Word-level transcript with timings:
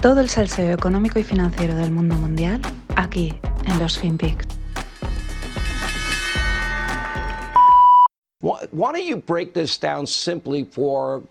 Todo 0.00 0.20
el 0.20 0.28
salseo 0.28 0.72
económico 0.72 1.18
y 1.18 1.24
financiero 1.24 1.74
del 1.74 1.90
mundo 1.90 2.14
mundial 2.14 2.60
aquí 2.94 3.34
en 3.66 3.78
los 3.78 3.98
FinPix. 3.98 4.46
Why, 8.40 8.66
why 8.70 8.92
don't 8.92 9.04
you 9.04 9.16
break 9.16 9.54
this 9.54 9.76
down 9.76 10.06
simply 10.06 10.64
for 10.64 11.22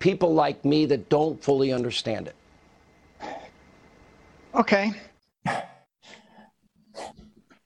people 0.00 0.34
like 0.34 0.64
me 0.64 0.86
that 0.86 1.08
don't 1.08 1.40
fully 1.42 1.72
understand 1.72 2.26
it? 2.26 2.34
Okay. 4.54 4.92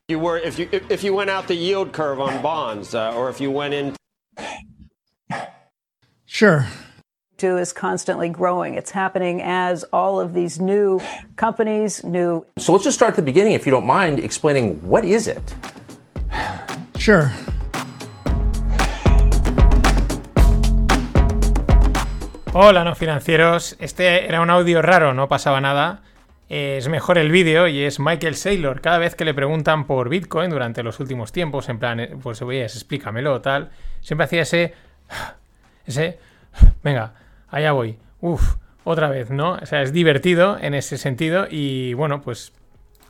You 0.09 0.19
were 0.19 0.39
if 0.39 0.59
you 0.59 0.69
if 0.91 1.03
you 1.03 1.15
went 1.15 1.31
out 1.31 1.47
the 1.47 1.55
yield 1.55 1.93
curve 1.93 2.21
on 2.21 2.43
bonds, 2.43 2.95
uh, 2.95 3.15
or 3.15 3.31
if 3.31 3.41
you 3.41 3.51
went 3.51 3.73
in 3.73 3.95
Sure. 6.27 6.67
To 7.41 7.59
is 7.59 7.73
constantly 7.73 8.29
growing. 8.29 8.75
It's 8.75 8.91
happening 8.91 9.41
as 9.43 9.85
all 9.93 10.21
of 10.21 10.35
these 10.35 10.61
new 10.61 11.01
companies, 11.37 12.05
new 12.05 12.45
So 12.59 12.73
let's 12.73 12.85
just 12.85 12.97
start 12.97 13.11
at 13.11 13.17
the 13.17 13.23
beginning, 13.23 13.55
if 13.55 13.67
you 13.67 13.73
don't 13.73 13.87
mind, 13.87 14.19
explaining 14.19 14.81
what 14.83 15.05
is 15.05 15.27
it? 15.27 15.43
Sure. 16.99 17.33
Hola, 22.53 22.85
no 22.85 22.95
financieros. 22.95 23.77
Este 23.79 24.27
era 24.27 24.41
un 24.41 24.51
audio 24.51 24.83
raro, 24.83 25.15
no 25.15 25.29
pasaba 25.29 25.61
nada. 25.61 26.03
Es 26.51 26.89
mejor 26.89 27.17
el 27.17 27.31
vídeo 27.31 27.69
y 27.69 27.85
es 27.85 28.01
Michael 28.01 28.35
Saylor. 28.35 28.81
Cada 28.81 28.99
vez 28.99 29.15
que 29.15 29.25
le 29.25 29.33
preguntan 29.33 29.87
por 29.87 30.09
Bitcoin 30.09 30.51
durante 30.51 30.83
los 30.83 30.99
últimos 30.99 31.31
tiempos, 31.31 31.69
en 31.69 31.79
plan, 31.79 32.01
eh, 32.01 32.17
pues 32.21 32.43
oye, 32.43 32.65
explícamelo 32.65 33.35
o 33.35 33.41
tal, 33.41 33.71
siempre 34.01 34.25
hacía 34.25 34.43
ese. 34.43 34.75
Ese. 35.87 36.19
Venga, 36.85 37.15
allá 37.51 37.73
voy. 37.73 37.99
Uf, 38.21 38.57
otra 38.85 39.09
vez, 39.09 39.31
¿no? 39.31 39.53
O 39.55 39.67
sea, 39.67 39.83
es 39.83 39.93
divertido 39.93 40.59
en 40.61 40.75
ese 40.75 40.99
sentido 40.99 41.47
y 41.51 41.95
bueno, 41.95 42.21
pues 42.23 42.53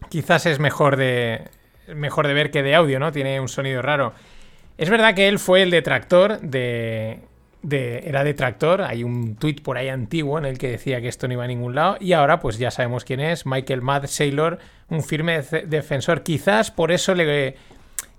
quizás 0.08 0.46
es 0.46 0.58
mejor 0.58 0.96
de. 0.96 1.42
Mejor 1.94 2.26
de 2.28 2.34
ver 2.34 2.50
que 2.50 2.62
de 2.62 2.74
audio, 2.76 3.00
¿no? 3.00 3.10
Tiene 3.10 3.40
un 3.40 3.48
sonido 3.48 3.82
raro. 3.82 4.12
Es 4.78 4.88
verdad 4.90 5.14
que 5.14 5.26
él 5.28 5.38
fue 5.40 5.62
el 5.62 5.70
detractor 5.70 6.40
de, 6.40 7.18
era 7.62 8.22
detractor. 8.22 8.82
Hay 8.82 9.02
un 9.02 9.34
tuit 9.36 9.60
por 9.62 9.76
ahí 9.76 9.88
antiguo 9.88 10.38
en 10.38 10.44
el 10.44 10.56
que 10.56 10.68
decía 10.70 11.00
que 11.00 11.08
esto 11.08 11.26
no 11.26 11.34
iba 11.34 11.44
a 11.44 11.48
ningún 11.48 11.74
lado. 11.74 11.96
Y 11.98 12.12
ahora, 12.12 12.38
pues 12.38 12.58
ya 12.58 12.70
sabemos 12.70 13.04
quién 13.04 13.18
es. 13.20 13.44
Michael 13.44 13.82
Mad 13.82 14.06
Saylor, 14.06 14.58
un 14.88 15.02
firme 15.02 15.42
def- 15.42 15.64
defensor. 15.66 16.22
Quizás 16.22 16.70
por 16.70 16.92
eso 16.92 17.14
le, 17.14 17.56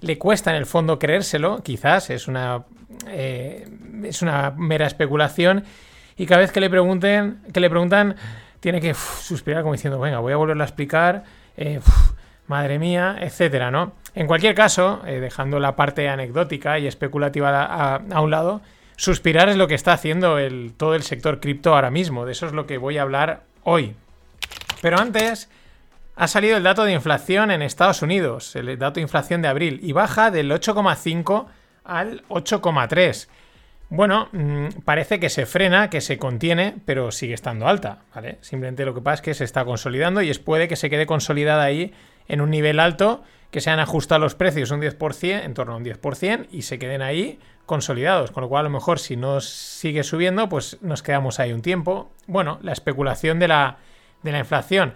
le 0.02 0.18
cuesta 0.18 0.52
en 0.52 0.58
el 0.58 0.66
fondo 0.66 1.00
creérselo. 1.00 1.64
Quizás 1.64 2.10
es 2.10 2.28
una, 2.28 2.66
eh, 3.08 3.68
es 4.04 4.22
una 4.22 4.52
mera 4.52 4.86
especulación. 4.86 5.64
Y 6.22 6.28
cada 6.28 6.42
vez 6.42 6.52
que 6.52 6.60
le 6.60 6.70
pregunten, 6.70 7.40
que 7.52 7.60
le 7.60 7.68
preguntan, 7.68 8.16
tiene 8.60 8.80
que 8.80 8.94
suspirar 8.94 9.64
como 9.64 9.74
diciendo, 9.74 10.00
venga, 10.00 10.20
voy 10.20 10.34
a 10.34 10.36
volverlo 10.36 10.62
a 10.62 10.68
explicar. 10.68 11.24
eh, 11.58 11.80
madre 12.46 12.78
mía, 12.78 13.18
etcétera, 13.20 13.72
¿no? 13.72 13.94
En 14.14 14.28
cualquier 14.28 14.54
caso, 14.54 15.02
eh, 15.08 15.20
dejando 15.20 15.60
la 15.60 15.76
parte 15.76 16.08
anecdótica 16.10 16.78
y 16.78 16.86
especulativa 16.86 17.96
a, 17.96 18.22
un 18.22 18.30
lado, 18.30 18.62
suspirar 18.98 19.50
es 19.50 19.58
lo 19.58 19.68
que 19.68 19.74
está 19.74 19.94
haciendo 19.94 20.38
todo 20.78 20.94
el 20.94 21.02
sector 21.02 21.40
cripto 21.40 21.74
ahora 21.74 21.90
mismo. 21.90 22.28
De 22.28 22.34
eso 22.34 22.46
es 22.46 22.54
lo 22.54 22.68
que 22.68 22.78
voy 22.78 23.00
a 23.00 23.02
hablar 23.02 23.42
hoy. 23.64 23.96
Pero 24.80 25.00
antes, 25.00 25.50
ha 26.16 26.28
salido 26.28 26.56
el 26.56 26.62
dato 26.62 26.84
de 26.84 26.94
inflación 26.94 27.50
en 27.50 27.64
Estados 27.64 28.04
Unidos, 28.04 28.56
el 28.56 28.78
dato 28.78 28.96
de 28.96 29.02
inflación 29.02 29.42
de 29.42 29.48
abril, 29.48 29.80
y 29.82 29.92
baja 29.92 30.30
del 30.30 30.52
8,5 30.52 31.48
al 31.84 32.24
8,3. 32.28 33.28
Bueno, 33.92 34.30
mm, 34.32 34.84
parece 34.86 35.20
que 35.20 35.30
se 35.30 35.46
frena, 35.46 35.90
que 35.90 36.00
se 36.00 36.18
contiene, 36.18 36.78
pero 36.86 37.12
sigue 37.12 37.34
estando 37.34 37.68
alta, 37.68 38.04
¿vale? 38.16 38.38
Simplemente 38.40 38.86
lo 38.86 38.94
que 38.94 39.02
pasa 39.02 39.16
es 39.16 39.22
que 39.22 39.34
se 39.34 39.44
está 39.44 39.66
consolidando 39.66 40.22
y 40.22 40.30
es 40.30 40.40
puede 40.40 40.70
que 40.70 40.78
se 40.78 40.90
quede 40.90 41.06
consolidada 41.06 41.64
ahí 41.64 41.94
en 42.30 42.40
un 42.40 42.52
nivel 42.52 42.80
alto, 42.80 43.22
que 43.52 43.60
se 43.60 43.70
han 43.70 43.82
ajustado 43.82 44.22
los 44.22 44.34
precios 44.34 44.72
un 44.72 44.80
10%, 44.80 45.44
en 45.44 45.54
torno 45.54 45.74
a 45.74 45.76
un 45.76 45.84
10%, 45.84 46.48
y 46.52 46.62
se 46.62 46.80
queden 46.80 47.02
ahí 47.02 47.38
consolidados. 47.66 48.32
Con 48.32 48.44
lo 48.44 48.48
cual, 48.48 48.62
a 48.62 48.70
lo 48.70 48.70
mejor, 48.70 48.98
si 48.98 49.18
no 49.18 49.42
sigue 49.42 50.04
subiendo, 50.04 50.48
pues 50.48 50.78
nos 50.82 51.04
quedamos 51.04 51.42
ahí 51.42 51.52
un 51.52 51.62
tiempo. 51.62 52.14
Bueno, 52.28 52.60
la 52.62 52.72
especulación 52.72 53.40
de 53.40 53.50
la, 53.50 53.80
de 54.24 54.32
la 54.32 54.40
inflación. 54.40 54.94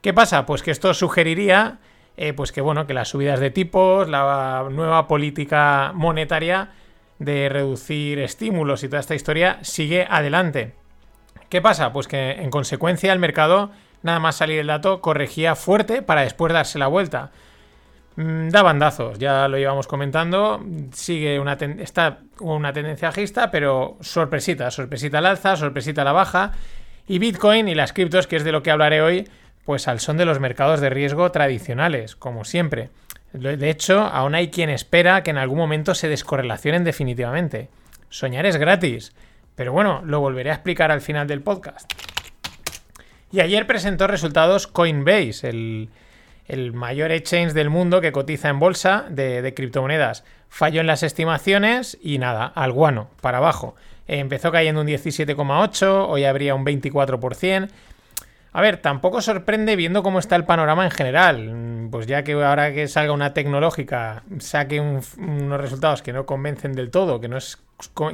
¿Qué 0.00 0.14
pasa? 0.14 0.46
Pues 0.46 0.62
que 0.62 0.70
esto 0.70 0.94
sugeriría, 0.94 1.80
eh, 2.16 2.32
pues 2.32 2.52
que 2.52 2.62
bueno, 2.62 2.86
que 2.86 2.94
las 2.94 3.08
subidas 3.08 3.40
de 3.40 3.50
tipos, 3.50 4.08
la 4.08 4.66
nueva 4.70 5.06
política 5.06 5.92
monetaria 5.94 6.70
de 7.18 7.48
reducir 7.48 8.18
estímulos 8.18 8.84
y 8.84 8.88
toda 8.88 9.00
esta 9.00 9.14
historia 9.14 9.58
sigue 9.62 10.06
adelante. 10.08 10.74
¿Qué 11.48 11.60
pasa? 11.60 11.92
Pues 11.92 12.08
que 12.08 12.32
en 12.32 12.50
consecuencia 12.50 13.12
el 13.12 13.18
mercado, 13.18 13.70
nada 14.02 14.20
más 14.20 14.36
salir 14.36 14.58
el 14.58 14.66
dato, 14.66 15.00
corregía 15.00 15.54
fuerte 15.54 16.02
para 16.02 16.22
después 16.22 16.52
darse 16.52 16.78
la 16.78 16.86
vuelta. 16.86 17.30
Mm, 18.16 18.48
Da 18.48 18.62
bandazos, 18.62 19.18
ya 19.18 19.48
lo 19.48 19.58
íbamos 19.58 19.86
comentando. 19.86 20.60
Sigue 20.92 21.38
una 21.40 21.54
está 21.54 22.18
una 22.40 22.72
tendencia 22.72 23.08
bajista, 23.08 23.50
pero 23.50 23.96
sorpresita, 24.00 24.70
sorpresita 24.70 25.18
al 25.18 25.26
alza, 25.26 25.56
sorpresita 25.56 26.02
a 26.02 26.04
la 26.04 26.12
baja. 26.12 26.52
Y 27.06 27.18
Bitcoin 27.18 27.68
y 27.68 27.74
las 27.74 27.92
criptos, 27.92 28.26
que 28.26 28.36
es 28.36 28.44
de 28.44 28.52
lo 28.52 28.62
que 28.62 28.70
hablaré 28.70 29.00
hoy, 29.00 29.28
pues 29.64 29.88
al 29.88 30.00
son 30.00 30.16
de 30.16 30.24
los 30.24 30.40
mercados 30.40 30.80
de 30.80 30.90
riesgo 30.90 31.30
tradicionales, 31.30 32.16
como 32.16 32.44
siempre. 32.44 32.90
De 33.32 33.70
hecho, 33.70 34.00
aún 34.00 34.34
hay 34.34 34.48
quien 34.48 34.70
espera 34.70 35.22
que 35.22 35.30
en 35.30 35.38
algún 35.38 35.58
momento 35.58 35.94
se 35.94 36.08
descorrelacionen 36.08 36.84
definitivamente. 36.84 37.68
Soñar 38.08 38.46
es 38.46 38.56
gratis, 38.56 39.12
pero 39.54 39.72
bueno, 39.72 40.02
lo 40.04 40.20
volveré 40.20 40.50
a 40.50 40.54
explicar 40.54 40.90
al 40.90 41.00
final 41.00 41.26
del 41.26 41.42
podcast. 41.42 41.92
Y 43.30 43.40
ayer 43.40 43.66
presentó 43.66 44.06
resultados 44.06 44.66
Coinbase, 44.66 45.48
el, 45.48 45.90
el 46.48 46.72
mayor 46.72 47.12
exchange 47.12 47.52
del 47.52 47.68
mundo 47.68 48.00
que 48.00 48.10
cotiza 48.10 48.48
en 48.48 48.58
bolsa 48.58 49.04
de, 49.10 49.52
criptomonedas. 49.54 50.24
Falló 50.48 50.80
en 50.80 50.86
las 50.86 51.02
estimaciones 51.02 51.98
y 52.02 52.18
nada, 52.18 52.46
al 52.46 52.72
guano, 52.72 53.10
para 53.20 53.38
abajo. 53.38 53.76
Empezó 54.06 54.50
cayendo 54.50 54.80
un 54.80 54.86
17,8, 54.86 56.06
hoy 56.08 56.24
habría 56.24 56.54
un 56.54 56.64
24%. 56.64 57.68
A 58.52 58.60
ver, 58.62 58.78
tampoco 58.78 59.20
sorprende 59.20 59.76
viendo 59.76 60.02
cómo 60.02 60.18
está 60.18 60.36
el 60.36 60.44
panorama 60.44 60.84
en 60.84 60.90
general. 60.90 61.67
Pues 61.90 62.06
ya 62.06 62.24
que 62.24 62.32
ahora 62.32 62.72
que 62.72 62.88
salga 62.88 63.12
una 63.12 63.34
tecnológica 63.34 64.22
saque 64.38 64.80
un- 64.80 65.00
unos 65.18 65.60
resultados 65.60 66.02
que 66.02 66.12
no 66.12 66.26
convencen 66.26 66.72
del 66.72 66.90
todo, 66.90 67.20
que 67.20 67.28
no 67.28 67.38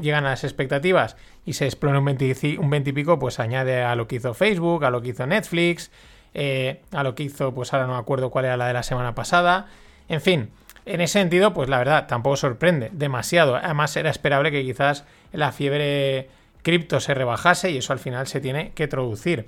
llegan 0.01 0.27
a 0.27 0.31
las 0.31 0.45
expectativas 0.45 1.17
y 1.47 1.55
se 1.55 1.69
20, 1.81 2.59
un 2.59 2.71
20 2.71 2.91
y 2.91 2.93
pico, 2.93 3.19
pues 3.19 3.41
añade 3.41 3.83
a 3.83 3.95
lo 3.97 4.07
que 4.07 4.17
hizo 4.17 4.35
Facebook, 4.35 4.85
a 4.85 4.91
lo 4.91 5.01
que 5.03 5.09
hizo 5.11 5.27
Netflix, 5.27 5.91
eh, 6.35 6.83
a 6.93 7.03
lo 7.03 7.15
que 7.15 7.25
hizo, 7.25 7.55
pues 7.55 7.73
ahora 7.73 7.87
no 7.87 7.95
me 7.95 7.99
acuerdo 7.99 8.31
cuál 8.31 8.45
era 8.47 8.57
la 8.57 8.67
de 8.67 8.73
la 8.75 8.83
semana 8.83 9.15
pasada. 9.15 9.67
En 10.09 10.21
fin, 10.21 10.51
en 10.87 11.01
ese 11.01 11.15
sentido, 11.21 11.55
pues 11.55 11.69
la 11.69 11.79
verdad, 11.79 12.07
tampoco 12.07 12.37
sorprende 12.37 12.91
demasiado. 12.93 13.57
Además, 13.57 13.97
era 13.97 14.11
esperable 14.11 14.51
que 14.51 14.63
quizás 14.63 15.05
la 15.33 15.53
fiebre 15.53 16.29
cripto 16.63 17.01
se 17.01 17.15
rebajase 17.15 17.71
y 17.71 17.79
eso 17.79 17.93
al 17.93 17.99
final 17.99 18.27
se 18.27 18.41
tiene 18.41 18.73
que 18.75 18.89
traducir. 18.89 19.47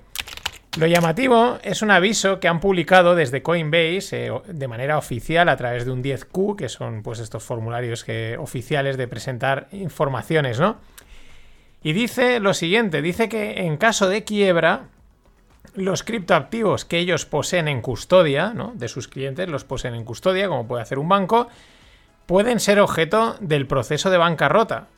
Lo 0.76 0.86
llamativo 0.86 1.58
es 1.62 1.80
un 1.80 1.90
aviso 1.90 2.38
que 2.38 2.48
han 2.48 2.60
publicado 2.60 3.14
desde 3.14 3.42
Coinbase 3.42 4.26
eh, 4.26 4.32
de 4.46 4.68
manera 4.68 4.98
oficial 4.98 5.48
a 5.48 5.56
través 5.56 5.86
de 5.86 5.90
un 5.90 6.02
10Q, 6.02 6.54
que 6.54 6.68
son 6.68 7.02
pues 7.02 7.18
estos 7.18 7.42
formularios 7.42 8.04
que, 8.04 8.36
oficiales 8.38 8.98
de 8.98 9.08
presentar 9.08 9.68
informaciones, 9.72 10.60
¿no? 10.60 10.76
Y 11.82 11.94
dice 11.94 12.40
lo 12.40 12.52
siguiente, 12.52 13.00
dice 13.00 13.30
que 13.30 13.62
en 13.62 13.78
caso 13.78 14.08
de 14.10 14.24
quiebra, 14.24 14.88
los 15.74 16.02
criptoactivos 16.02 16.84
que 16.84 16.98
ellos 16.98 17.24
poseen 17.24 17.68
en 17.68 17.80
custodia, 17.80 18.52
¿no? 18.52 18.72
De 18.74 18.88
sus 18.88 19.08
clientes 19.08 19.48
los 19.48 19.64
poseen 19.64 19.94
en 19.94 20.04
custodia, 20.04 20.46
como 20.46 20.68
puede 20.68 20.82
hacer 20.82 20.98
un 20.98 21.08
banco, 21.08 21.48
pueden 22.26 22.60
ser 22.60 22.80
objeto 22.80 23.36
del 23.40 23.66
proceso 23.66 24.10
de 24.10 24.18
bancarrota. 24.18 24.88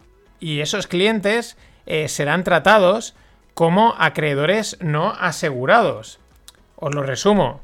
Y 0.40 0.58
esos 0.58 0.88
clientes 0.88 1.56
eh, 1.86 2.08
serán 2.08 2.42
tratados 2.42 3.14
como 3.58 3.96
acreedores 3.98 4.76
no 4.80 5.10
asegurados. 5.10 6.20
Os 6.76 6.94
lo 6.94 7.02
resumo, 7.02 7.60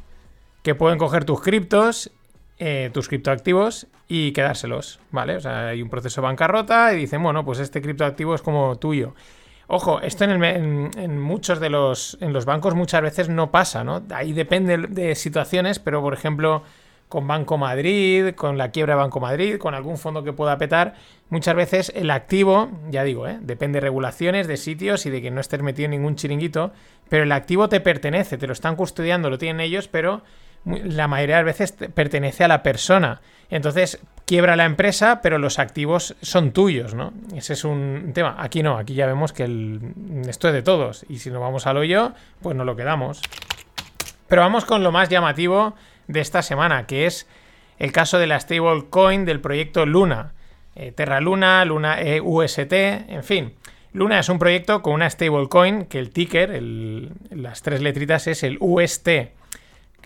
que 0.64 0.74
pueden 0.74 0.98
coger 0.98 1.24
tus 1.24 1.40
criptos, 1.40 2.10
eh, 2.58 2.90
tus 2.92 3.06
criptoactivos 3.06 3.86
y 4.08 4.32
quedárselos, 4.32 4.98
¿vale? 5.12 5.36
O 5.36 5.40
sea, 5.40 5.68
hay 5.68 5.82
un 5.82 5.90
proceso 5.90 6.20
de 6.20 6.26
bancarrota 6.26 6.92
y 6.92 6.96
dicen, 6.96 7.22
bueno, 7.22 7.44
pues 7.44 7.60
este 7.60 7.80
criptoactivo 7.80 8.34
es 8.34 8.42
como 8.42 8.74
tuyo. 8.74 9.14
Ojo, 9.68 10.00
esto 10.00 10.24
en, 10.24 10.42
el 10.42 10.90
en 10.96 11.20
muchos 11.20 11.60
de 11.60 11.70
los, 11.70 12.18
en 12.20 12.32
los 12.32 12.44
bancos 12.44 12.74
muchas 12.74 13.00
veces 13.00 13.28
no 13.28 13.52
pasa, 13.52 13.84
¿no? 13.84 14.02
Ahí 14.12 14.32
depende 14.32 14.76
de 14.76 15.14
situaciones, 15.14 15.78
pero 15.78 16.02
por 16.02 16.12
ejemplo, 16.12 16.64
con 17.08 17.26
Banco 17.28 17.58
Madrid, 17.58 18.34
con 18.34 18.58
la 18.58 18.70
quiebra 18.70 18.94
de 18.94 19.00
Banco 19.02 19.20
Madrid, 19.20 19.58
con 19.58 19.74
algún 19.74 19.98
fondo 19.98 20.24
que 20.24 20.32
pueda 20.32 20.58
petar, 20.58 20.94
muchas 21.28 21.54
veces 21.54 21.92
el 21.94 22.10
activo, 22.10 22.70
ya 22.90 23.04
digo, 23.04 23.28
¿eh? 23.28 23.38
depende 23.40 23.76
de 23.76 23.82
regulaciones, 23.82 24.46
de 24.48 24.56
sitios 24.56 25.06
y 25.06 25.10
de 25.10 25.22
que 25.22 25.30
no 25.30 25.40
estés 25.40 25.62
metido 25.62 25.84
en 25.86 25.92
ningún 25.92 26.16
chiringuito, 26.16 26.72
pero 27.08 27.22
el 27.22 27.32
activo 27.32 27.68
te 27.68 27.80
pertenece, 27.80 28.36
te 28.38 28.46
lo 28.46 28.52
están 28.52 28.74
custodiando, 28.76 29.30
lo 29.30 29.38
tienen 29.38 29.60
ellos, 29.60 29.86
pero 29.88 30.22
la 30.64 31.06
mayoría 31.08 31.36
de 31.36 31.42
las 31.44 31.58
veces 31.58 31.76
te- 31.76 31.88
pertenece 31.90 32.42
a 32.42 32.48
la 32.48 32.62
persona. 32.62 33.20
Entonces, 33.50 34.00
quiebra 34.24 34.56
la 34.56 34.64
empresa, 34.64 35.20
pero 35.22 35.38
los 35.38 35.58
activos 35.58 36.16
son 36.22 36.52
tuyos, 36.52 36.94
¿no? 36.94 37.12
Ese 37.36 37.52
es 37.52 37.64
un 37.64 38.12
tema. 38.14 38.36
Aquí 38.38 38.62
no, 38.62 38.78
aquí 38.78 38.94
ya 38.94 39.06
vemos 39.06 39.34
que 39.34 39.44
el- 39.44 39.80
esto 40.26 40.48
es 40.48 40.54
de 40.54 40.62
todos. 40.62 41.04
Y 41.10 41.18
si 41.18 41.30
nos 41.30 41.42
vamos 41.42 41.66
al 41.66 41.76
hoyo, 41.76 42.12
pues 42.40 42.56
nos 42.56 42.64
lo 42.64 42.74
quedamos. 42.76 43.20
Pero 44.26 44.40
vamos 44.40 44.64
con 44.64 44.82
lo 44.82 44.90
más 44.90 45.10
llamativo 45.10 45.74
de 46.08 46.20
esta 46.20 46.42
semana, 46.42 46.86
que 46.86 47.06
es 47.06 47.26
el 47.78 47.92
caso 47.92 48.18
de 48.18 48.26
la 48.26 48.38
stablecoin 48.40 49.24
del 49.24 49.40
proyecto 49.40 49.86
Luna. 49.86 50.32
Eh, 50.76 50.92
Terra 50.92 51.20
Luna, 51.20 51.64
Luna 51.64 52.00
EUST, 52.00 52.72
en 52.72 53.24
fin. 53.24 53.54
Luna 53.92 54.18
es 54.18 54.28
un 54.28 54.38
proyecto 54.38 54.82
con 54.82 54.94
una 54.94 55.08
stablecoin 55.08 55.86
que 55.86 55.98
el 55.98 56.10
ticker, 56.10 56.60
las 57.30 57.62
tres 57.62 57.80
letritas, 57.80 58.26
es 58.26 58.42
el 58.42 58.58
UST. 58.60 59.08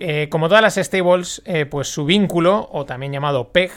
Eh, 0.00 0.28
como 0.30 0.48
todas 0.48 0.62
las 0.62 0.74
stables, 0.74 1.42
eh, 1.46 1.66
pues 1.66 1.88
su 1.88 2.04
vínculo, 2.04 2.68
o 2.70 2.84
también 2.84 3.12
llamado 3.12 3.48
PEG, 3.48 3.72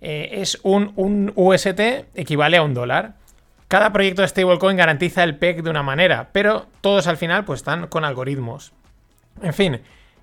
es 0.00 0.60
un, 0.62 0.92
un 0.94 1.32
UST 1.34 1.80
equivale 2.14 2.56
a 2.56 2.62
un 2.62 2.72
dólar. 2.72 3.14
Cada 3.66 3.92
proyecto 3.92 4.22
de 4.22 4.28
stablecoin 4.28 4.76
garantiza 4.76 5.24
el 5.24 5.36
PEG 5.36 5.62
de 5.62 5.70
una 5.70 5.82
manera, 5.82 6.30
pero 6.32 6.66
todos 6.80 7.08
al 7.08 7.16
final 7.16 7.44
pues 7.44 7.60
están 7.60 7.88
con 7.88 8.04
algoritmos. 8.04 8.72
En 9.42 9.54
fin, 9.54 9.80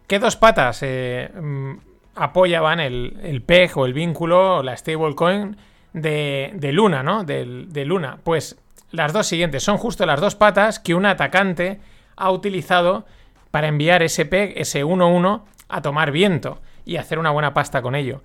¿qué 0.07 0.19
dos 0.19 0.35
patas 0.35 0.79
eh, 0.81 1.29
mm, 1.33 1.73
apoyaban 2.15 2.79
el, 2.79 3.43
PEG 3.45 3.77
o 3.77 3.85
el 3.85 3.93
vínculo 3.93 4.57
o 4.57 4.63
la 4.63 4.75
stablecoin 4.77 5.57
de, 5.93 6.51
de, 6.53 6.71
Luna, 6.71 7.03
¿no? 7.03 7.23
De, 7.23 7.65
de 7.67 7.85
Luna. 7.85 8.17
Pues 8.23 8.57
las 8.91 9.13
dos 9.13 9.27
siguientes 9.27 9.63
son 9.63 9.77
justo 9.77 10.05
las 10.05 10.21
dos 10.21 10.35
patas 10.35 10.79
que 10.79 10.95
un 10.95 11.05
atacante 11.05 11.79
ha 12.15 12.31
utilizado 12.31 13.05
para 13.51 13.67
enviar 13.67 14.03
ese 14.03 14.25
PEG, 14.25 14.53
ese 14.57 14.83
1-1, 14.83 15.41
a 15.69 15.81
tomar 15.81 16.11
viento 16.11 16.61
y 16.85 16.97
hacer 16.97 17.19
una 17.19 17.31
buena 17.31 17.53
pasta 17.53 17.81
con 17.81 17.95
ello. 17.95 18.21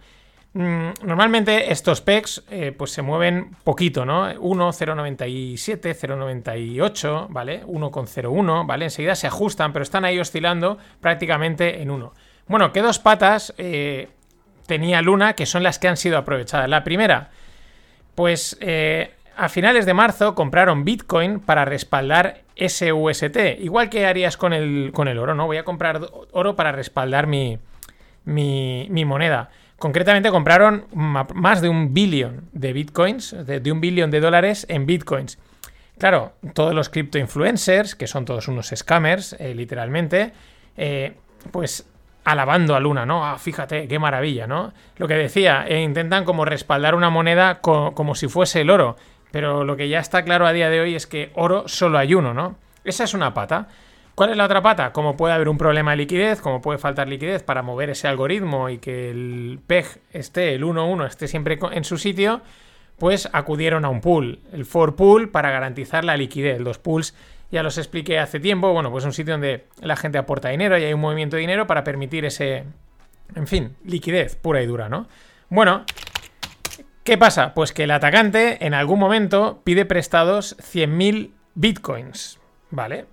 Mm, 0.52 0.90
normalmente 1.04 1.70
estos 1.70 2.00
pegs 2.00 2.42
eh, 2.50 2.72
pues 2.76 2.90
se 2.90 3.02
mueven 3.02 3.54
poquito, 3.62 4.04
¿no? 4.04 4.28
1, 4.38 4.72
0,97, 4.72 5.94
0,98, 5.94 7.26
¿vale? 7.28 7.64
1,01, 7.64 8.66
¿vale? 8.66 8.86
Enseguida 8.86 9.14
se 9.14 9.28
ajustan, 9.28 9.72
pero 9.72 9.84
están 9.84 10.04
ahí 10.04 10.18
oscilando 10.18 10.78
prácticamente 11.00 11.80
en 11.82 11.90
1. 11.90 12.12
Bueno, 12.48 12.72
¿qué 12.72 12.82
dos 12.82 12.98
patas 12.98 13.54
eh, 13.58 14.08
tenía 14.66 15.02
Luna 15.02 15.34
que 15.34 15.46
son 15.46 15.62
las 15.62 15.78
que 15.78 15.86
han 15.86 15.96
sido 15.96 16.18
aprovechadas? 16.18 16.68
La 16.68 16.82
primera, 16.82 17.30
pues 18.16 18.58
eh, 18.60 19.14
a 19.36 19.48
finales 19.48 19.86
de 19.86 19.94
marzo 19.94 20.34
compraron 20.34 20.84
Bitcoin 20.84 21.38
para 21.38 21.64
respaldar 21.64 22.42
SUST, 22.56 23.36
igual 23.60 23.88
que 23.88 24.04
harías 24.04 24.36
con 24.36 24.52
el, 24.52 24.90
con 24.92 25.06
el 25.06 25.18
oro, 25.18 25.36
¿no? 25.36 25.46
Voy 25.46 25.58
a 25.58 25.64
comprar 25.64 26.00
oro 26.32 26.56
para 26.56 26.72
respaldar 26.72 27.28
mi, 27.28 27.60
mi, 28.24 28.88
mi 28.90 29.04
moneda. 29.04 29.50
Concretamente 29.80 30.30
compraron 30.30 30.84
más 30.92 31.62
de 31.62 31.70
un 31.70 31.94
billón 31.94 32.50
de 32.52 32.74
bitcoins, 32.74 33.34
de, 33.46 33.72
un 33.72 33.80
billón 33.80 34.10
de 34.10 34.20
dólares 34.20 34.66
en 34.68 34.84
bitcoins. 34.84 35.38
Claro, 35.96 36.34
todos 36.52 36.74
los 36.74 36.90
cripto 36.90 37.16
influencers, 37.16 37.94
que 37.94 38.06
son 38.06 38.26
todos 38.26 38.46
unos 38.48 38.70
scammers, 38.76 39.32
eh, 39.40 39.54
literalmente, 39.54 40.32
eh, 40.76 41.14
pues 41.50 41.88
alabando 42.24 42.76
a 42.76 42.80
Luna, 42.80 43.06
¿no? 43.06 43.26
Ah, 43.26 43.38
fíjate, 43.38 43.88
qué 43.88 43.98
maravilla, 43.98 44.46
¿no? 44.46 44.74
Lo 44.98 45.08
que 45.08 45.14
decía, 45.14 45.64
eh, 45.66 45.80
intentan 45.80 46.26
como 46.26 46.44
respaldar 46.44 46.94
una 46.94 47.08
moneda 47.08 47.62
como 47.62 48.14
si 48.14 48.28
fuese 48.28 48.60
el 48.60 48.68
oro, 48.68 48.96
pero 49.30 49.64
lo 49.64 49.78
que 49.78 49.88
ya 49.88 50.00
está 50.00 50.24
claro 50.24 50.46
a 50.46 50.52
día 50.52 50.68
de 50.68 50.80
hoy 50.80 50.94
es 50.94 51.06
que 51.06 51.30
oro 51.36 51.68
solo 51.68 51.96
hay 51.96 52.12
uno, 52.12 52.34
¿no? 52.34 52.56
Esa 52.84 53.04
es 53.04 53.14
una 53.14 53.32
pata. 53.32 53.68
¿Cuál 54.20 54.32
es 54.32 54.36
la 54.36 54.44
otra 54.44 54.60
pata? 54.60 54.92
Como 54.92 55.16
puede 55.16 55.32
haber 55.32 55.48
un 55.48 55.56
problema 55.56 55.92
de 55.92 55.96
liquidez, 55.96 56.42
como 56.42 56.60
puede 56.60 56.78
faltar 56.78 57.08
liquidez 57.08 57.42
para 57.42 57.62
mover 57.62 57.88
ese 57.88 58.06
algoritmo 58.06 58.68
y 58.68 58.76
que 58.76 59.08
el 59.08 59.60
PEG 59.66 59.86
esté, 60.12 60.52
el 60.52 60.62
1-1 60.62 61.06
esté 61.06 61.26
siempre 61.26 61.58
en 61.72 61.84
su 61.84 61.96
sitio, 61.96 62.42
pues 62.98 63.30
acudieron 63.32 63.86
a 63.86 63.88
un 63.88 64.02
pool, 64.02 64.40
el 64.52 64.66
for 64.66 64.94
pool, 64.94 65.30
para 65.30 65.50
garantizar 65.50 66.04
la 66.04 66.18
liquidez. 66.18 66.60
Los 66.60 66.76
pools 66.76 67.14
ya 67.50 67.62
los 67.62 67.78
expliqué 67.78 68.18
hace 68.18 68.40
tiempo, 68.40 68.74
bueno, 68.74 68.90
pues 68.90 69.06
un 69.06 69.14
sitio 69.14 69.32
donde 69.32 69.68
la 69.80 69.96
gente 69.96 70.18
aporta 70.18 70.50
dinero 70.50 70.76
y 70.76 70.84
hay 70.84 70.92
un 70.92 71.00
movimiento 71.00 71.36
de 71.36 71.40
dinero 71.40 71.66
para 71.66 71.82
permitir 71.82 72.26
ese, 72.26 72.64
en 73.34 73.46
fin, 73.46 73.74
liquidez 73.86 74.36
pura 74.36 74.60
y 74.60 74.66
dura, 74.66 74.90
¿no? 74.90 75.08
Bueno, 75.48 75.86
¿qué 77.04 77.16
pasa? 77.16 77.54
Pues 77.54 77.72
que 77.72 77.84
el 77.84 77.90
atacante 77.90 78.66
en 78.66 78.74
algún 78.74 78.98
momento 78.98 79.62
pide 79.64 79.86
prestados 79.86 80.58
100.000 80.58 81.30
bitcoins, 81.54 82.38
¿vale? 82.70 83.06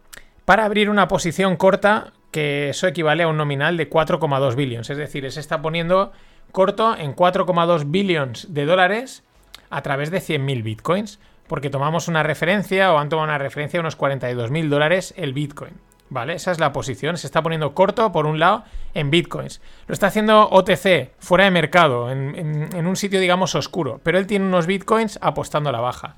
Para 0.48 0.64
abrir 0.64 0.90
una 0.90 1.10
posición 1.10 1.58
corta 1.58 2.14
que 2.32 2.70
eso 2.70 2.88
equivale 2.88 3.24
a 3.24 3.28
un 3.28 3.36
nominal 3.36 3.76
de 3.76 3.90
4,2 3.90 4.56
billones. 4.56 4.90
Es 4.90 4.96
decir, 4.96 5.30
se 5.30 5.42
está 5.42 5.62
poniendo 5.62 6.14
corto 6.54 6.96
en 6.98 7.14
4,2 7.14 7.92
billones 7.92 8.54
de 8.54 8.66
dólares 8.66 9.26
a 9.70 9.82
través 9.82 10.10
de 10.10 10.20
100.000 10.20 10.64
bitcoins. 10.64 11.20
Porque 11.48 11.70
tomamos 11.70 12.08
una 12.08 12.24
referencia 12.24 12.94
o 12.94 12.98
han 12.98 13.10
tomado 13.10 13.28
una 13.28 13.38
referencia 13.38 13.78
de 13.78 13.82
unos 13.82 13.98
42.000 13.98 14.70
dólares 14.70 15.14
el 15.18 15.34
bitcoin. 15.34 15.74
¿Vale? 16.10 16.36
Esa 16.36 16.54
es 16.54 16.60
la 16.62 16.72
posición. 16.72 17.18
Se 17.18 17.28
está 17.28 17.44
poniendo 17.44 17.74
corto, 17.74 18.14
por 18.14 18.26
un 18.26 18.40
lado, 18.40 18.64
en 18.94 19.12
bitcoins. 19.12 19.60
Lo 19.88 19.92
está 19.92 20.08
haciendo 20.08 20.48
OTC, 20.48 21.12
fuera 21.20 21.44
de 21.44 21.52
mercado, 21.52 22.10
en, 22.10 22.70
en 22.74 22.88
un 22.88 22.96
sitio, 22.96 23.20
digamos, 23.20 23.54
oscuro. 23.54 24.00
Pero 24.02 24.18
él 24.18 24.28
tiene 24.28 24.46
unos 24.46 24.66
bitcoins 24.66 25.20
apostando 25.22 25.68
a 25.68 25.74
la 25.74 25.82
baja. 25.82 26.16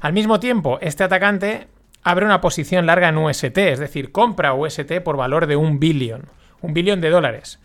Al 0.00 0.14
mismo 0.14 0.40
tiempo, 0.40 0.78
este 0.80 1.04
atacante 1.04 1.68
abre 2.06 2.24
una 2.24 2.40
posición 2.40 2.86
larga 2.86 3.08
en 3.08 3.18
UST, 3.18 3.58
es 3.58 3.80
decir, 3.80 4.12
compra 4.12 4.54
UST 4.54 5.00
por 5.02 5.16
valor 5.16 5.48
de 5.48 5.56
un 5.56 5.80
billón, 5.80 6.26
un 6.60 6.72
billón 6.72 7.00
de 7.00 7.10
dólares. 7.10 7.58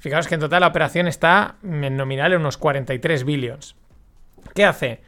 Fijaos 0.00 0.26
que 0.26 0.34
en 0.34 0.40
total 0.40 0.62
la 0.62 0.66
operación 0.66 1.06
está 1.06 1.54
en 1.62 1.96
nominal 1.96 2.32
en 2.32 2.40
unos 2.40 2.58
43 2.58 3.22
billones. 3.22 3.76
¿Qué 4.56 4.64
hace? 4.64 5.02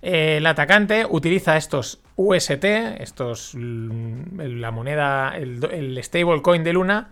El 0.00 0.46
atacante 0.46 1.04
utiliza 1.06 1.58
estos 1.58 2.00
UST, 2.16 2.64
estos 3.00 3.52
mm, 3.54 4.40
la 4.40 4.70
moneda, 4.70 5.36
el, 5.36 5.62
el 5.70 6.02
stablecoin 6.02 6.64
de 6.64 6.72
Luna, 6.72 7.10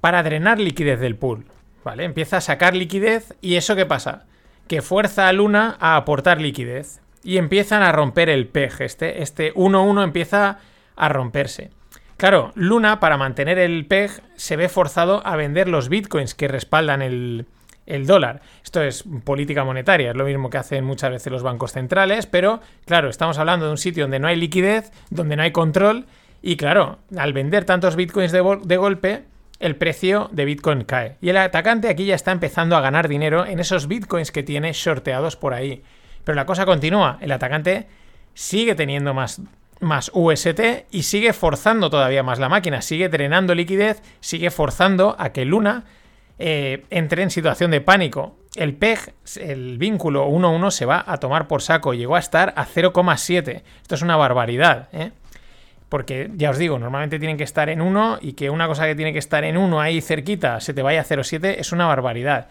para 0.00 0.22
drenar 0.22 0.60
liquidez 0.60 1.00
del 1.00 1.16
pool. 1.16 1.46
¿Vale? 1.82 2.04
Empieza 2.04 2.36
a 2.36 2.40
sacar 2.40 2.76
liquidez 2.76 3.34
y 3.40 3.56
eso 3.56 3.74
qué 3.74 3.84
pasa? 3.84 4.26
Que 4.68 4.80
fuerza 4.80 5.26
a 5.26 5.32
Luna 5.32 5.76
a 5.80 5.96
aportar 5.96 6.40
liquidez 6.40 7.00
y 7.26 7.38
empiezan 7.38 7.82
a 7.82 7.90
romper 7.90 8.30
el 8.30 8.46
PEG. 8.46 8.82
Este, 8.82 9.22
este 9.22 9.52
1-1 9.54 10.04
empieza 10.04 10.58
a 10.94 11.08
romperse. 11.08 11.70
Claro, 12.16 12.52
Luna, 12.54 13.00
para 13.00 13.18
mantener 13.18 13.58
el 13.58 13.84
PEG, 13.84 14.22
se 14.36 14.56
ve 14.56 14.68
forzado 14.68 15.26
a 15.26 15.34
vender 15.36 15.68
los 15.68 15.88
bitcoins 15.88 16.34
que 16.34 16.48
respaldan 16.48 17.02
el, 17.02 17.46
el 17.84 18.06
dólar. 18.06 18.42
Esto 18.64 18.80
es 18.80 19.04
política 19.24 19.64
monetaria, 19.64 20.10
es 20.10 20.16
lo 20.16 20.24
mismo 20.24 20.50
que 20.50 20.58
hacen 20.58 20.84
muchas 20.84 21.10
veces 21.10 21.32
los 21.32 21.42
bancos 21.42 21.72
centrales, 21.72 22.26
pero 22.26 22.60
claro, 22.84 23.08
estamos 23.08 23.38
hablando 23.38 23.66
de 23.66 23.72
un 23.72 23.78
sitio 23.78 24.04
donde 24.04 24.20
no 24.20 24.28
hay 24.28 24.36
liquidez, 24.36 24.92
donde 25.10 25.36
no 25.36 25.42
hay 25.42 25.50
control, 25.50 26.06
y 26.42 26.56
claro, 26.56 27.00
al 27.16 27.32
vender 27.32 27.64
tantos 27.64 27.96
bitcoins 27.96 28.30
de, 28.30 28.40
golpe, 28.40 29.24
el 29.58 29.74
precio 29.74 30.28
de 30.30 30.44
bitcoin 30.44 30.84
cae. 30.84 31.16
Y 31.20 31.30
el 31.30 31.36
atacante 31.38 31.88
aquí 31.88 32.06
ya 32.06 32.14
está 32.14 32.30
empezando 32.30 32.76
a 32.76 32.80
ganar 32.80 33.08
dinero 33.08 33.44
en 33.44 33.58
esos 33.58 33.88
bitcoins 33.88 34.30
que 34.30 34.44
tiene 34.44 34.72
shorteados 34.72 35.34
por 35.34 35.54
ahí. 35.54 35.82
Pero 36.26 36.34
la 36.34 36.44
cosa 36.44 36.66
continúa. 36.66 37.18
El 37.20 37.30
atacante 37.30 37.86
sigue 38.34 38.74
teniendo 38.74 39.14
más, 39.14 39.40
más 39.78 40.10
UST 40.12 40.60
y 40.90 41.04
sigue 41.04 41.32
forzando 41.32 41.88
todavía 41.88 42.24
más 42.24 42.40
la 42.40 42.48
máquina. 42.48 42.82
Sigue 42.82 43.08
drenando 43.08 43.54
liquidez, 43.54 44.02
sigue 44.18 44.50
forzando 44.50 45.14
a 45.20 45.28
que 45.30 45.44
Luna 45.44 45.84
eh, 46.40 46.82
entre 46.90 47.22
en 47.22 47.30
situación 47.30 47.70
de 47.70 47.80
pánico. 47.80 48.34
El 48.56 48.74
PEG, 48.74 49.14
el 49.36 49.78
vínculo 49.78 50.26
1-1, 50.28 50.72
se 50.72 50.84
va 50.84 51.04
a 51.06 51.18
tomar 51.18 51.46
por 51.46 51.62
saco. 51.62 51.94
Llegó 51.94 52.16
a 52.16 52.18
estar 52.18 52.54
a 52.56 52.66
0,7. 52.66 53.62
Esto 53.82 53.94
es 53.94 54.02
una 54.02 54.16
barbaridad, 54.16 54.88
¿eh? 54.92 55.12
Porque 55.88 56.28
ya 56.34 56.50
os 56.50 56.58
digo, 56.58 56.76
normalmente 56.80 57.20
tienen 57.20 57.36
que 57.36 57.44
estar 57.44 57.68
en 57.68 57.80
1 57.80 58.18
y 58.20 58.32
que 58.32 58.50
una 58.50 58.66
cosa 58.66 58.86
que 58.86 58.96
tiene 58.96 59.12
que 59.12 59.20
estar 59.20 59.44
en 59.44 59.56
1 59.56 59.80
ahí 59.80 60.00
cerquita 60.00 60.58
se 60.58 60.74
te 60.74 60.82
vaya 60.82 61.02
a 61.02 61.04
0,7 61.04 61.54
es 61.56 61.70
una 61.70 61.86
barbaridad. 61.86 62.48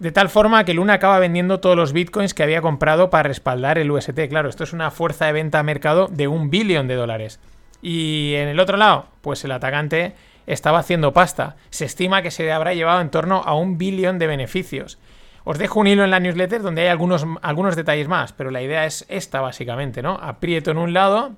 De 0.00 0.12
tal 0.12 0.30
forma 0.30 0.64
que 0.64 0.72
Luna 0.72 0.94
acaba 0.94 1.18
vendiendo 1.18 1.60
todos 1.60 1.76
los 1.76 1.92
bitcoins 1.92 2.32
que 2.32 2.42
había 2.42 2.62
comprado 2.62 3.10
para 3.10 3.28
respaldar 3.28 3.76
el 3.76 3.90
UST. 3.90 4.18
Claro, 4.30 4.48
esto 4.48 4.64
es 4.64 4.72
una 4.72 4.90
fuerza 4.90 5.26
de 5.26 5.32
venta 5.32 5.58
a 5.58 5.62
mercado 5.62 6.08
de 6.10 6.26
un 6.26 6.48
billón 6.48 6.88
de 6.88 6.94
dólares. 6.94 7.38
Y 7.82 8.32
en 8.36 8.48
el 8.48 8.60
otro 8.60 8.78
lado, 8.78 9.08
pues 9.20 9.44
el 9.44 9.52
atacante 9.52 10.14
estaba 10.46 10.78
haciendo 10.78 11.12
pasta. 11.12 11.56
Se 11.68 11.84
estima 11.84 12.22
que 12.22 12.30
se 12.30 12.50
habrá 12.50 12.72
llevado 12.72 13.02
en 13.02 13.10
torno 13.10 13.42
a 13.44 13.52
un 13.54 13.76
billón 13.76 14.18
de 14.18 14.26
beneficios. 14.26 14.98
Os 15.44 15.58
dejo 15.58 15.80
un 15.80 15.86
hilo 15.86 16.02
en 16.02 16.10
la 16.10 16.20
newsletter 16.20 16.62
donde 16.62 16.80
hay 16.80 16.88
algunos, 16.88 17.26
algunos 17.42 17.76
detalles 17.76 18.08
más, 18.08 18.32
pero 18.32 18.50
la 18.50 18.62
idea 18.62 18.86
es 18.86 19.04
esta 19.10 19.42
básicamente, 19.42 20.00
¿no? 20.00 20.18
Aprieto 20.22 20.70
en 20.70 20.78
un 20.78 20.94
lado 20.94 21.32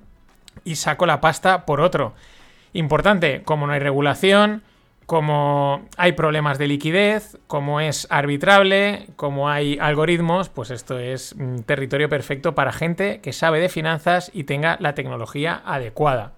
y 0.63 0.75
saco 0.75 1.05
la 1.05 1.19
pasta 1.19 1.65
por 1.65 1.81
otro. 1.81 2.13
Importante, 2.71 3.41
como 3.43 3.67
no 3.67 3.73
hay 3.73 3.79
regulación, 3.81 4.63
como 5.05 5.87
hay 5.97 6.13
problemas 6.13 6.57
de 6.57 6.67
liquidez, 6.67 7.37
como 7.47 7.79
es 7.79 8.07
arbitrable, 8.09 9.07
como 9.15 9.49
hay 9.49 9.77
algoritmos, 9.79 10.49
pues 10.49 10.71
esto 10.71 10.99
es 10.99 11.33
un 11.33 11.63
territorio 11.63 12.09
perfecto 12.09 12.55
para 12.55 12.71
gente 12.71 13.19
que 13.21 13.33
sabe 13.33 13.59
de 13.59 13.69
finanzas 13.69 14.31
y 14.33 14.45
tenga 14.45 14.77
la 14.79 14.95
tecnología 14.95 15.61
adecuada. 15.65 16.33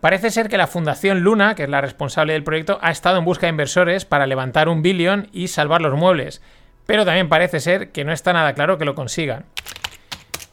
Parece 0.00 0.30
ser 0.30 0.48
que 0.48 0.58
la 0.58 0.66
Fundación 0.66 1.20
Luna, 1.20 1.54
que 1.54 1.62
es 1.62 1.68
la 1.68 1.80
responsable 1.80 2.34
del 2.34 2.44
proyecto, 2.44 2.78
ha 2.82 2.90
estado 2.90 3.16
en 3.16 3.24
busca 3.24 3.46
de 3.46 3.50
inversores 3.50 4.04
para 4.04 4.26
levantar 4.26 4.68
un 4.68 4.82
billón 4.82 5.28
y 5.32 5.48
salvar 5.48 5.80
los 5.80 5.98
muebles, 5.98 6.42
pero 6.84 7.06
también 7.06 7.30
parece 7.30 7.60
ser 7.60 7.90
que 7.90 8.04
no 8.04 8.12
está 8.12 8.32
nada 8.32 8.52
claro 8.52 8.76
que 8.76 8.84
lo 8.84 8.94
consigan. 8.94 9.46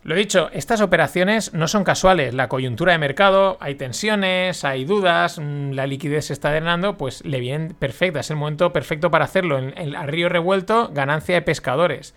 Lo 0.04 0.16
dicho, 0.16 0.50
estas 0.52 0.82
operaciones 0.82 1.54
no 1.54 1.68
son 1.68 1.84
casuales. 1.84 2.34
La 2.34 2.48
coyuntura 2.48 2.92
de 2.92 2.98
mercado, 2.98 3.58
hay 3.60 3.76
tensiones, 3.76 4.66
hay 4.66 4.84
dudas, 4.84 5.38
mm, 5.38 5.74
la 5.74 5.86
liquidez 5.86 6.26
se 6.26 6.34
está 6.34 6.50
drenando, 6.50 6.98
pues 6.98 7.24
le 7.24 7.40
viene 7.40 7.76
perfecta. 7.76 8.22
Es 8.22 8.32
el 8.32 8.38
momento 8.38 8.74
perfecto 8.74 9.12
para 9.12 9.26
hacerlo. 9.26 9.60
En, 9.60 9.78
el 9.78 9.96
río 10.08 10.28
revuelto, 10.28 10.90
ganancia 10.92 11.36
de 11.36 11.44
pescadores. 11.44 12.16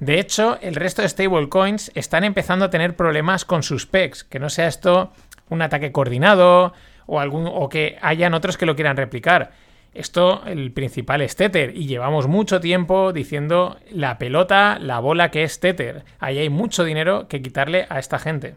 De 0.00 0.18
hecho, 0.18 0.58
el 0.62 0.74
resto 0.74 1.02
de 1.02 1.08
stablecoins 1.10 1.92
están 1.94 2.24
empezando 2.24 2.64
a 2.64 2.70
tener 2.70 2.96
problemas 2.96 3.44
con 3.44 3.62
sus 3.62 3.84
PECs. 3.84 4.24
Que 4.24 4.38
no 4.38 4.48
sea 4.48 4.66
esto 4.66 5.12
un 5.50 5.60
ataque 5.60 5.92
coordinado 5.92 6.72
o, 7.04 7.20
algún, 7.20 7.46
o 7.46 7.68
que 7.68 7.98
hayan 8.00 8.32
otros 8.32 8.56
que 8.56 8.64
lo 8.64 8.74
quieran 8.74 8.96
replicar. 8.96 9.50
Esto, 9.98 10.44
el 10.46 10.70
principal 10.70 11.22
es 11.22 11.34
Tether, 11.34 11.76
y 11.76 11.88
llevamos 11.88 12.28
mucho 12.28 12.60
tiempo 12.60 13.12
diciendo 13.12 13.80
la 13.90 14.16
pelota, 14.16 14.78
la 14.80 15.00
bola 15.00 15.32
que 15.32 15.42
es 15.42 15.58
Tether. 15.58 16.04
Ahí 16.20 16.38
hay 16.38 16.50
mucho 16.50 16.84
dinero 16.84 17.26
que 17.26 17.42
quitarle 17.42 17.84
a 17.90 17.98
esta 17.98 18.20
gente. 18.20 18.54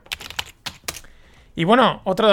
Y 1.55 1.63
bueno, 1.63 2.01
otro, 2.03 2.31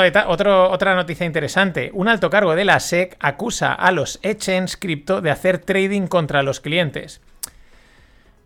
otra 0.70 0.94
noticia 0.94 1.24
interesante. 1.24 1.90
Un 1.94 2.08
alto 2.08 2.28
cargo 2.28 2.54
de 2.54 2.66
la 2.66 2.80
SEC 2.80 3.16
acusa 3.18 3.72
a 3.72 3.92
los 3.92 4.20
exchange 4.22 4.76
cripto 4.78 5.22
de 5.22 5.30
hacer 5.30 5.56
trading 5.56 6.06
contra 6.06 6.42
los 6.42 6.60
clientes. 6.60 7.22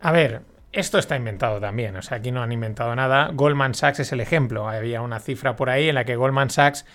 A 0.00 0.12
ver, 0.12 0.42
esto 0.70 0.96
está 0.96 1.16
inventado 1.16 1.58
también, 1.58 1.96
o 1.96 2.02
sea, 2.02 2.18
aquí 2.18 2.30
no 2.30 2.40
han 2.40 2.52
inventado 2.52 2.94
nada. 2.94 3.30
Goldman 3.32 3.74
Sachs 3.74 3.98
es 3.98 4.12
el 4.12 4.20
ejemplo. 4.20 4.68
Había 4.68 5.02
una 5.02 5.18
cifra 5.18 5.56
por 5.56 5.70
ahí 5.70 5.88
en 5.88 5.96
la 5.96 6.04
que 6.04 6.14
Goldman 6.14 6.50
Sachs 6.50 6.86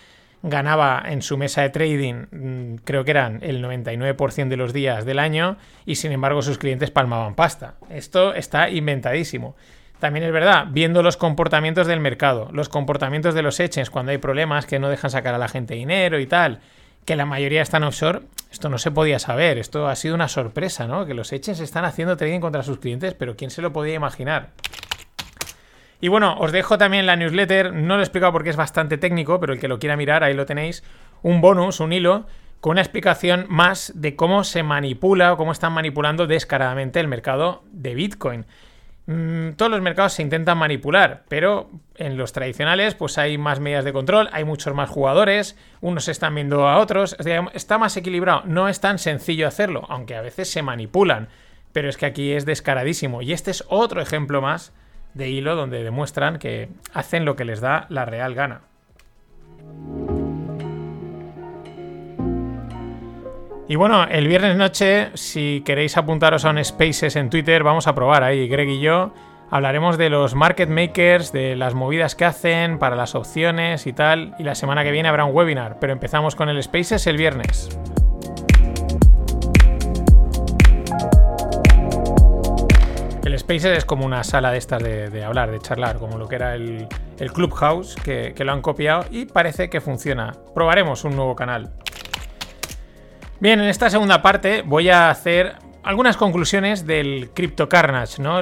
ganaba 0.43 1.03
en 1.05 1.21
su 1.21 1.37
mesa 1.37 1.61
de 1.61 1.69
trading, 1.69 2.25
mm, 2.31 2.75
creo 2.83 3.03
que 3.03 3.11
eran 3.11 3.39
el 3.41 3.61
99% 3.61 4.49
de 4.49 4.57
los 4.57 4.73
días 4.73 5.05
del 5.05 5.19
año, 5.19 5.57
y 5.85 5.95
sin 5.95 6.11
embargo 6.11 6.41
sus 6.41 6.57
clientes 6.57 6.91
palmaban 6.91 7.35
pasta. 7.35 7.75
Esto 7.89 8.33
está 8.33 8.69
inventadísimo. 8.69 9.55
También 9.99 10.25
es 10.25 10.31
verdad, 10.31 10.67
viendo 10.69 11.01
los 11.01 11.17
comportamientos 11.17 11.87
del 11.87 11.99
mercado, 11.99 12.49
los 12.51 12.69
comportamientos 12.69 13.33
de 13.33 13.41
los 13.41 13.59
exchanges 13.59 13.89
cuando 13.89 14.11
hay 14.11 14.19
problemas 14.19 14.67
que 14.67 14.77
no 14.77 14.89
dejan 14.89 15.09
sacar 15.09 15.33
a 15.33 15.39
la 15.39 15.47
gente 15.47 15.73
dinero 15.73 16.19
y 16.19 16.27
tal, 16.27 16.59
que 17.03 17.15
la 17.15 17.25
mayoría 17.25 17.63
están 17.63 17.83
offshore, 17.83 18.21
esto 18.51 18.69
no 18.69 18.77
se 18.77 18.91
podía 18.91 19.17
saber, 19.17 19.57
esto 19.57 19.87
ha 19.87 19.95
sido 19.95 20.13
una 20.13 20.27
sorpresa, 20.27 20.87
¿no? 20.87 21.05
Que 21.05 21.13
los 21.13 21.33
exchanges 21.33 21.63
están 21.63 21.85
haciendo 21.85 22.15
trading 22.15 22.41
contra 22.41 22.63
sus 22.63 22.79
clientes, 22.79 23.15
pero 23.15 23.35
¿quién 23.35 23.49
se 23.49 23.61
lo 23.61 23.73
podía 23.73 23.95
imaginar? 23.95 24.49
Y 25.99 26.09
bueno, 26.09 26.37
os 26.39 26.51
dejo 26.51 26.77
también 26.77 27.05
la 27.05 27.15
newsletter, 27.15 27.73
no 27.73 27.95
lo 27.95 28.01
he 28.01 28.03
explicado 28.03 28.31
porque 28.31 28.51
es 28.51 28.55
bastante 28.55 28.97
técnico, 28.97 29.39
pero 29.39 29.53
el 29.53 29.59
que 29.59 29.67
lo 29.67 29.79
quiera 29.79 29.97
mirar, 29.97 30.23
ahí 30.23 30.33
lo 30.33 30.45
tenéis, 30.45 30.83
un 31.23 31.41
bonus, 31.41 31.79
un 31.79 31.91
hilo, 31.91 32.27
con 32.61 32.71
una 32.71 32.81
explicación 32.81 33.45
más 33.49 33.91
de 33.95 34.15
cómo 34.15 34.43
se 34.43 34.63
manipula 34.63 35.33
o 35.33 35.37
cómo 35.37 35.51
están 35.51 35.73
manipulando 35.73 36.27
descaradamente 36.27 36.99
el 36.99 37.07
mercado 37.07 37.63
de 37.71 37.95
Bitcoin. 37.95 38.45
Mm, 39.07 39.53
todos 39.53 39.71
los 39.71 39.81
mercados 39.81 40.13
se 40.13 40.21
intentan 40.21 40.57
manipular, 40.57 41.23
pero 41.29 41.69
en 41.95 42.17
los 42.17 42.33
tradicionales 42.33 42.93
pues 42.93 43.17
hay 43.17 43.37
más 43.37 43.59
medidas 43.59 43.85
de 43.85 43.93
control, 43.93 44.29
hay 44.33 44.43
muchos 44.43 44.73
más 44.73 44.89
jugadores, 44.89 45.55
unos 45.79 46.09
están 46.09 46.35
viendo 46.35 46.67
a 46.67 46.77
otros, 46.77 47.15
está 47.53 47.77
más 47.77 47.95
equilibrado, 47.95 48.43
no 48.45 48.67
es 48.67 48.81
tan 48.81 48.99
sencillo 48.99 49.47
hacerlo, 49.47 49.85
aunque 49.87 50.15
a 50.15 50.21
veces 50.21 50.51
se 50.51 50.61
manipulan, 50.61 51.29
pero 51.71 51.89
es 51.89 51.95
que 51.95 52.05
aquí 52.05 52.33
es 52.33 52.45
descaradísimo 52.45 53.21
y 53.21 53.31
este 53.31 53.51
es 53.51 53.63
otro 53.69 54.01
ejemplo 54.01 54.41
más 54.41 54.73
de 55.17 55.29
hilo 55.29 55.55
donde 55.55 55.83
demuestran 55.83 56.39
que 56.39 56.69
hacen 56.93 57.25
lo 57.25 57.35
que 57.35 57.45
les 57.45 57.59
da 57.59 57.85
la 57.89 58.05
real 58.05 58.33
gana. 58.35 58.61
Y 63.69 63.75
bueno, 63.75 64.05
el 64.05 64.29
viernes 64.29 64.55
noche, 64.55 65.09
si 65.15 65.61
queréis 65.65 65.97
apuntaros 65.97 66.45
a 66.45 66.51
un 66.51 66.63
Spaces 66.63 67.17
en 67.17 67.29
Twitter, 67.29 67.63
vamos 67.63 67.87
a 67.87 67.95
probar 67.95 68.23
ahí, 68.23 68.47
Greg 68.47 68.69
y 68.69 68.79
yo. 68.79 69.13
Hablaremos 69.49 69.97
de 69.97 70.09
los 70.09 70.35
market 70.35 70.69
makers, 70.69 71.33
de 71.33 71.57
las 71.57 71.73
movidas 71.73 72.15
que 72.15 72.23
hacen, 72.23 72.79
para 72.79 72.95
las 72.95 73.15
opciones 73.15 73.85
y 73.85 73.91
tal. 73.91 74.35
Y 74.39 74.43
la 74.43 74.55
semana 74.55 74.85
que 74.85 74.91
viene 74.91 75.09
habrá 75.09 75.25
un 75.25 75.35
webinar, 75.35 75.79
pero 75.81 75.91
empezamos 75.91 76.35
con 76.35 76.47
el 76.47 76.63
Spaces 76.63 77.07
el 77.07 77.17
viernes. 77.17 77.77
El 83.37 83.41
Spaces 83.41 83.77
es 83.77 83.85
como 83.85 84.03
una 84.03 84.23
sala 84.23 84.49
de 84.49 84.57
estas 84.57 84.81
de, 84.81 85.23
hablar, 85.23 85.51
de 85.51 85.59
charlar, 85.59 85.99
como 85.99 86.17
lo 86.17 86.27
que 86.27 86.37
era 86.37 86.55
el, 86.55 86.87
Clubhouse, 87.35 87.95
que, 87.95 88.33
lo 88.39 88.51
han 88.51 88.63
copiado 88.63 89.05
y 89.11 89.25
parece 89.25 89.69
que 89.69 89.79
funciona. 89.79 90.33
Probaremos 90.55 91.03
un 91.03 91.15
nuevo 91.15 91.35
canal. 91.35 91.69
Bien, 93.39 93.59
en 93.59 93.67
esta 93.67 93.91
segunda 93.91 94.23
parte 94.23 94.63
voy 94.63 94.89
a 94.89 95.11
hacer 95.11 95.53
algunas 95.83 96.17
conclusiones 96.17 96.87
del 96.87 97.29
Crypto 97.35 97.69
Carnage, 97.69 98.19
¿no? 98.23 98.39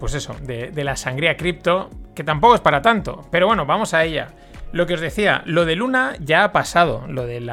pues 0.00 0.14
eso, 0.14 0.34
de, 0.40 0.72
la 0.82 0.96
sangría 0.96 1.36
cripto, 1.36 1.90
que 2.14 2.24
tampoco 2.24 2.54
es 2.54 2.62
para 2.62 2.80
tanto, 2.80 3.28
pero 3.30 3.46
bueno, 3.46 3.66
vamos 3.66 3.92
a 3.92 4.02
ella. 4.02 4.28
Lo 4.72 4.86
que 4.86 4.94
os 4.94 5.00
decía, 5.02 5.42
lo 5.44 5.66
de 5.66 5.76
Luna 5.76 6.14
ya 6.20 6.42
ha 6.42 6.52
pasado, 6.52 7.04
lo 7.06 7.26
del 7.26 7.52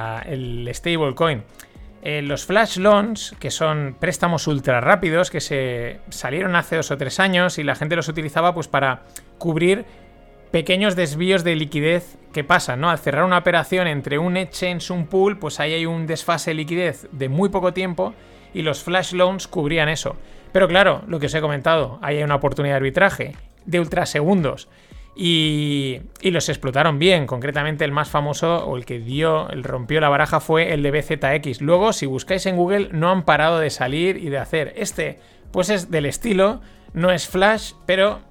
stablecoin. 0.73 1.43
Eh, 2.05 2.21
los 2.21 2.45
flash 2.45 2.79
loans, 2.79 3.33
que 3.39 3.49
son 3.49 3.95
préstamos 3.97 4.47
ultra 4.47 4.81
rápidos 4.81 5.31
que 5.31 5.39
se 5.39 6.01
salieron 6.09 6.53
hace 6.57 6.75
dos 6.75 6.91
o 6.91 6.97
tres 6.97 7.17
años 7.21 7.57
y 7.59 7.63
la 7.63 7.75
gente 7.75 7.95
los 7.95 8.09
utilizaba 8.09 8.53
pues 8.53 8.67
para 8.67 9.03
cubrir 9.37 9.85
pequeños 10.51 10.97
desvíos 10.97 11.45
de 11.45 11.55
liquidez 11.55 12.17
que 12.33 12.43
pasan, 12.43 12.81
¿no? 12.81 12.89
Al 12.89 12.99
cerrar 12.99 13.23
una 13.23 13.37
operación 13.37 13.87
entre 13.87 14.19
un 14.19 14.35
exchange, 14.35 14.91
un 14.91 15.07
pool, 15.07 15.39
pues 15.39 15.61
ahí 15.61 15.71
hay 15.71 15.85
un 15.85 16.05
desfase 16.05 16.51
de 16.51 16.55
liquidez 16.55 17.07
de 17.13 17.29
muy 17.29 17.47
poco 17.47 17.71
tiempo 17.71 18.13
y 18.53 18.63
los 18.63 18.83
flash 18.83 19.13
loans 19.13 19.47
cubrían 19.47 19.87
eso. 19.87 20.17
Pero 20.51 20.67
claro, 20.67 21.03
lo 21.07 21.21
que 21.21 21.27
os 21.27 21.33
he 21.33 21.39
comentado, 21.39 21.99
ahí 22.01 22.17
hay 22.17 22.23
una 22.23 22.35
oportunidad 22.35 22.73
de 22.73 22.77
arbitraje 22.77 23.35
de 23.65 23.79
ultrasegundos. 23.79 24.67
Y, 25.15 26.01
y, 26.21 26.31
los 26.31 26.49
explotaron 26.49 26.97
bien. 26.97 27.27
Concretamente, 27.27 27.85
el 27.85 27.91
más 27.91 28.09
famoso 28.09 28.65
o 28.65 28.77
el 28.77 28.85
que 28.85 28.99
dio, 28.99 29.49
el 29.49 29.63
rompió 29.63 30.01
la 30.01 30.09
baraja 30.09 30.39
fue 30.39 30.73
el 30.73 30.81
de 30.81 30.91
BZX. 30.91 31.61
Luego, 31.61 31.93
si 31.93 32.07
buscáis 32.07 32.45
en 32.47 32.55
Google, 32.55 32.89
no 32.91 33.11
han 33.11 33.23
parado 33.23 33.59
de 33.59 33.69
salir 33.69 34.17
y 34.17 34.29
de 34.29 34.39
hacer. 34.39 34.73
Este, 34.75 35.19
pues 35.51 35.69
es 35.69 35.91
del 35.91 36.07
estilo, 36.07 36.61
no 36.93 37.11
es 37.11 37.27
Flash, 37.27 37.73
pero 37.85 38.21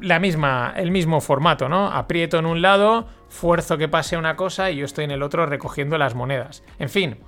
la 0.00 0.20
misma, 0.20 0.72
el 0.76 0.90
mismo 0.90 1.20
formato, 1.20 1.68
¿no? 1.68 1.88
Aprieto 1.88 2.38
en 2.38 2.46
un 2.46 2.62
lado, 2.62 3.08
fuerzo 3.28 3.78
que 3.78 3.88
pase 3.88 4.16
una 4.16 4.36
cosa 4.36 4.70
y 4.70 4.76
yo 4.76 4.84
estoy 4.84 5.04
en 5.04 5.10
el 5.10 5.22
otro 5.22 5.46
recogiendo 5.46 5.98
las 5.98 6.14
monedas. 6.14 6.62
En 6.78 6.88
fin, 6.88 7.18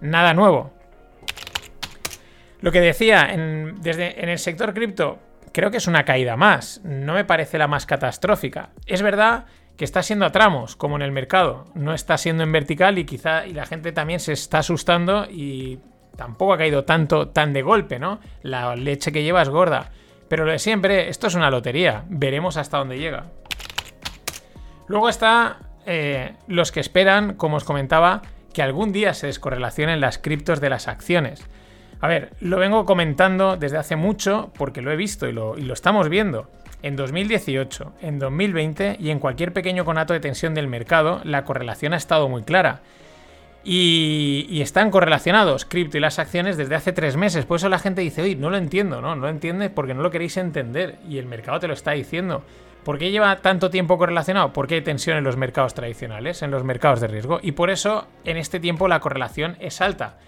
nada 0.00 0.34
nuevo. 0.34 0.72
Lo 2.60 2.72
que 2.72 2.80
decía, 2.80 3.28
desde, 3.80 4.22
en 4.22 4.28
el 4.28 4.38
sector 4.38 4.72
cripto, 4.72 5.18
creo 5.56 5.70
que 5.70 5.78
es 5.78 5.86
una 5.86 6.04
caída 6.04 6.36
más. 6.36 6.82
No 6.84 7.14
me 7.14 7.24
parece 7.24 7.56
la 7.56 7.66
más 7.66 7.86
catastrófica. 7.86 8.72
Es 8.84 9.00
verdad 9.00 9.46
que 9.78 9.86
está 9.86 10.02
siendo 10.02 10.26
a 10.26 10.30
tramos, 10.30 10.76
como 10.76 10.96
en 10.96 11.02
el 11.02 11.12
mercado. 11.12 11.64
No 11.74 11.94
está 11.94 12.18
siendo 12.18 12.42
en 12.42 12.52
vertical 12.52 12.98
y 12.98 13.06
quizá 13.06 13.46
y 13.46 13.54
la 13.54 13.64
gente 13.64 13.92
también 13.92 14.20
se 14.20 14.34
está 14.34 14.58
asustando 14.58 15.24
y 15.30 15.78
tampoco 16.14 16.52
ha 16.52 16.58
caído 16.58 16.84
tanto, 16.84 17.28
tan 17.28 17.54
de 17.54 17.62
golpe, 17.62 17.98
¿no? 17.98 18.20
La 18.42 18.76
leche 18.76 19.12
que 19.12 19.22
lleva 19.22 19.40
es 19.40 19.48
gorda. 19.48 19.92
Pero 20.28 20.44
lo 20.44 20.52
de 20.52 20.58
siempre, 20.58 21.08
esto 21.08 21.26
es 21.26 21.34
una 21.34 21.50
lotería. 21.50 22.04
Veremos 22.10 22.58
hasta 22.58 22.76
dónde 22.76 22.98
llega. 22.98 23.24
Luego 24.88 25.08
está 25.08 25.60
eh, 25.86 26.34
los 26.48 26.70
que 26.70 26.80
esperan, 26.80 27.32
como 27.32 27.56
os 27.56 27.64
comentaba, 27.64 28.20
que 28.52 28.60
algún 28.60 28.92
día 28.92 29.14
se 29.14 29.28
descorrelacionen 29.28 30.02
las 30.02 30.18
criptos 30.18 30.60
de 30.60 30.68
las 30.68 30.86
acciones. 30.86 31.48
A 32.00 32.08
ver, 32.08 32.32
lo 32.40 32.58
vengo 32.58 32.84
comentando 32.84 33.56
desde 33.56 33.78
hace 33.78 33.96
mucho 33.96 34.52
porque 34.56 34.82
lo 34.82 34.92
he 34.92 34.96
visto 34.96 35.28
y 35.28 35.32
lo, 35.32 35.56
estamos 35.72 36.08
viendo. 36.08 36.50
En 36.82 36.94
2018, 36.94 37.94
en 38.02 38.18
2020 38.18 38.98
y 39.00 39.10
en 39.10 39.18
cualquier 39.18 39.52
pequeño 39.52 39.84
conato 39.84 40.12
de 40.12 40.20
tensión 40.20 40.54
del 40.54 40.68
mercado, 40.68 41.20
la 41.24 41.44
correlación 41.44 41.94
ha 41.94 41.96
estado 41.96 42.28
muy 42.28 42.42
clara. 42.42 42.80
Y, 43.64 44.60
están 44.60 44.92
correlacionados 44.92 45.64
cripto 45.64 45.96
y 45.96 46.00
las 46.00 46.20
acciones 46.20 46.56
desde 46.56 46.76
hace 46.76 46.92
tres 46.92 47.16
meses. 47.16 47.46
Por 47.46 47.56
eso 47.56 47.68
la 47.68 47.80
gente 47.80 48.02
dice, 48.02 48.22
oye, 48.22 48.36
no 48.36 48.50
lo 48.50 48.58
entiendo, 48.58 49.00
¿no? 49.00 49.16
No 49.16 49.22
lo 49.22 49.28
entiende 49.28 49.70
porque 49.70 49.94
no 49.94 50.02
lo 50.02 50.10
queréis 50.10 50.36
entender. 50.36 50.98
Y 51.08 51.18
el 51.18 51.26
mercado 51.26 51.58
te 51.58 51.66
lo 51.66 51.74
está 51.74 51.92
diciendo. 51.92 52.44
¿Por 52.84 52.98
qué 52.98 53.10
lleva 53.10 53.38
tanto 53.38 53.70
tiempo 53.70 53.98
correlacionado? 53.98 54.52
Porque 54.52 54.76
hay 54.76 54.82
tensión 54.82 55.16
en 55.16 55.24
los 55.24 55.36
mercados 55.36 55.74
tradicionales, 55.74 56.42
en 56.42 56.52
los 56.52 56.62
mercados 56.62 57.00
de 57.00 57.08
riesgo. 57.08 57.40
Y 57.42 57.52
por 57.52 57.70
eso 57.70 58.06
en 58.24 58.36
este 58.36 58.60
tiempo 58.60 58.86
la 58.86 59.00
correlación 59.00 59.56
es 59.58 59.80
alta. 59.80 60.18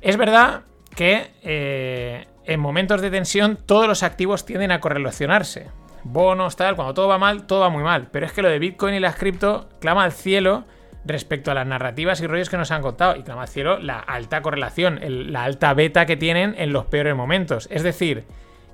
Es 0.00 0.16
verdad 0.16 0.62
que 0.96 1.30
eh, 1.44 2.26
en 2.46 2.58
momentos 2.58 3.00
de 3.00 3.10
tensión 3.10 3.56
todos 3.64 3.86
los 3.86 4.02
activos 4.02 4.44
tienden 4.44 4.72
a 4.72 4.80
correlacionarse. 4.80 5.68
Bonos, 6.02 6.56
tal, 6.56 6.74
cuando 6.74 6.94
todo 6.94 7.06
va 7.06 7.18
mal, 7.18 7.46
todo 7.46 7.60
va 7.60 7.68
muy 7.68 7.84
mal. 7.84 8.08
Pero 8.10 8.26
es 8.26 8.32
que 8.32 8.42
lo 8.42 8.48
de 8.48 8.58
Bitcoin 8.58 8.94
y 8.94 9.00
las 9.00 9.16
cripto 9.16 9.68
clama 9.80 10.04
al 10.04 10.12
cielo 10.12 10.64
respecto 11.04 11.50
a 11.50 11.54
las 11.54 11.66
narrativas 11.66 12.20
y 12.20 12.26
rollos 12.26 12.48
que 12.48 12.56
nos 12.56 12.70
han 12.70 12.82
contado. 12.82 13.16
Y 13.16 13.22
clama 13.22 13.42
al 13.42 13.48
cielo 13.48 13.78
la 13.78 13.98
alta 13.98 14.40
correlación, 14.42 15.00
la 15.32 15.44
alta 15.44 15.74
beta 15.74 16.06
que 16.06 16.16
tienen 16.16 16.54
en 16.58 16.72
los 16.72 16.86
peores 16.86 17.14
momentos. 17.14 17.68
Es 17.70 17.82
decir, 17.82 18.24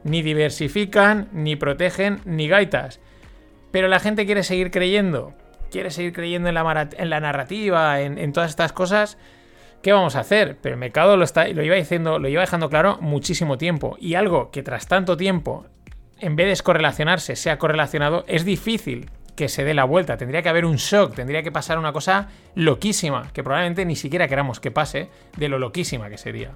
ni 0.05 0.23
diversifican, 0.23 1.29
ni 1.33 1.57
protegen, 1.57 2.21
ni 2.25 2.49
gaitas. 2.49 3.01
Pero 3.73 3.89
la 3.89 3.99
gente 3.99 4.27
quiere 4.27 4.43
seguir 4.43 4.71
creyendo. 4.71 5.33
Quiere 5.71 5.91
seguir 5.91 6.13
creyendo 6.13 6.49
en 6.51 6.55
la, 6.55 6.89
en 6.97 7.11
la 7.11 7.21
narrativa, 7.21 8.01
en, 8.01 8.19
en 8.19 8.33
todas 8.33 8.51
estas 8.51 8.73
cosas 8.75 9.19
¿Qué 9.83 9.93
vamos 9.93 10.15
a 10.15 10.21
hacer? 10.21 10.59
Pero 10.63 10.75
el 10.75 10.79
mercado 10.79 11.17
lo, 11.17 11.25
está, 11.25 11.49
lo, 11.49 11.63
iba 11.63 11.75
diciendo, 11.75 12.19
lo 12.19 12.29
iba 12.29 12.41
dejando 12.41 12.71
claro 12.71 12.99
muchísimo 13.01 13.59
tiempo. 13.59 13.97
Y 14.01 14.15
algo 14.15 14.51
que 14.51 14.63
tras 14.63 14.87
tanto 14.87 15.17
tiempo 15.17 15.67
en 16.23 16.37
vez 16.37 16.47
de 16.47 16.51
descorrelacionarse, 16.51 17.35
sea 17.35 17.59
correlacionado, 17.59 18.25
es 18.29 18.45
difícil 18.45 19.11
que 19.35 19.49
se 19.49 19.65
dé 19.65 19.75
la 19.75 19.83
vuelta. 19.83 20.17
Tendría 20.17 20.41
que 20.41 20.49
haber 20.49 20.65
un 20.65 20.77
shock, 20.77 21.15
tendría 21.17 21.43
que 21.43 21.51
pasar 21.51 21.79
una 21.79 21.93
cosa 21.93 22.29
loquísima, 22.55 23.33
que 23.33 23.43
probablemente 23.43 23.85
ni 23.85 23.97
siquiera 23.97 24.29
queramos 24.29 24.61
que 24.61 24.71
pase, 24.71 25.09
de 25.37 25.49
lo 25.49 25.59
loquísima 25.59 26.09
que 26.09 26.19
sería. 26.19 26.53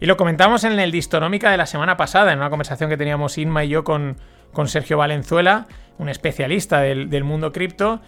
Y 0.00 0.06
lo 0.06 0.16
comentamos 0.16 0.64
en 0.64 0.78
el 0.78 0.90
Distonómica 0.92 1.50
de 1.50 1.58
la 1.58 1.66
semana 1.66 1.98
pasada, 1.98 2.32
en 2.32 2.38
una 2.38 2.48
conversación 2.48 2.88
que 2.88 2.96
teníamos 2.96 3.36
Inma 3.36 3.64
y 3.64 3.68
yo 3.68 3.84
con, 3.84 4.16
Sergio 4.64 4.96
Valenzuela, 4.96 5.66
un 5.98 6.08
especialista 6.08 6.80
del 6.80 7.24
mundo 7.24 7.52
cripto, 7.52 8.00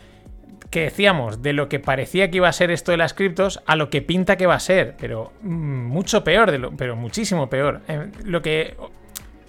que 0.71 0.83
decíamos 0.83 1.43
de 1.43 1.52
lo 1.52 1.69
que 1.69 1.81
parecía 1.81 2.31
que 2.31 2.38
iba 2.38 2.49
a 2.49 2.52
ser 2.52 2.71
esto 2.71 2.90
de 2.90 2.99
las 2.99 3.14
criptos 3.14 3.62
a 3.67 3.76
lo 3.76 3.90
que 3.90 4.02
pinta 4.02 4.37
que 4.37 4.47
va 4.47 4.55
a 4.55 4.61
ser, 4.61 4.97
pero 4.99 5.33
mm, 5.43 5.87
mucho 5.87 6.25
peor, 6.25 6.50
de 6.50 6.59
lo, 6.59 6.73
pero 6.73 6.97
muchísimo 6.97 7.49
peor. 7.49 7.81
Eh, 7.88 8.11
lo 8.25 8.43
que, 8.43 8.76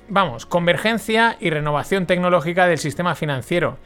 vamos, 0.08 0.46
convergencia 0.46 1.38
y 1.40 1.50
renovación 1.50 2.06
tecnológica 2.06 2.68
del 2.68 2.78
sistema 2.78 3.16
financiero. 3.16 3.78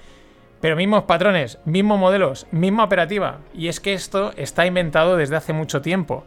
Pero 0.61 0.77
mismos 0.77 1.03
patrones, 1.03 1.59
mismos 1.65 1.99
modelos, 1.99 2.47
misma 2.51 2.85
operativa. 2.85 3.39
Y 3.53 3.67
es 3.67 3.81
que 3.81 3.93
esto 3.93 4.31
está 4.37 4.65
inventado 4.65 5.17
desde 5.17 5.35
hace 5.35 5.51
mucho 5.51 5.81
tiempo. 5.81 6.25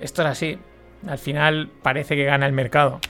Esto 0.00 0.22
es 0.22 0.28
así. 0.28 0.58
Al 1.08 1.18
final 1.18 1.68
parece 1.82 2.14
que 2.14 2.24
gana 2.24 2.46
el 2.46 2.52
mercado. 2.52 3.00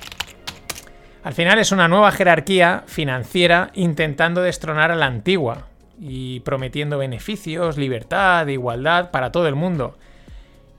Al 1.23 1.35
final 1.35 1.59
es 1.59 1.71
una 1.71 1.87
nueva 1.87 2.11
jerarquía 2.13 2.83
financiera 2.87 3.71
intentando 3.75 4.43
destronar 4.43 4.91
a 4.91 4.97
la 4.97 5.07
antigua, 5.07 5.69
y 6.05 6.41
prometiendo 6.41 6.99
beneficios, 6.99 7.79
libertad, 7.79 8.49
igualdad 8.49 9.13
para 9.13 9.31
todo 9.31 9.47
el 9.47 9.55
mundo. 9.55 9.97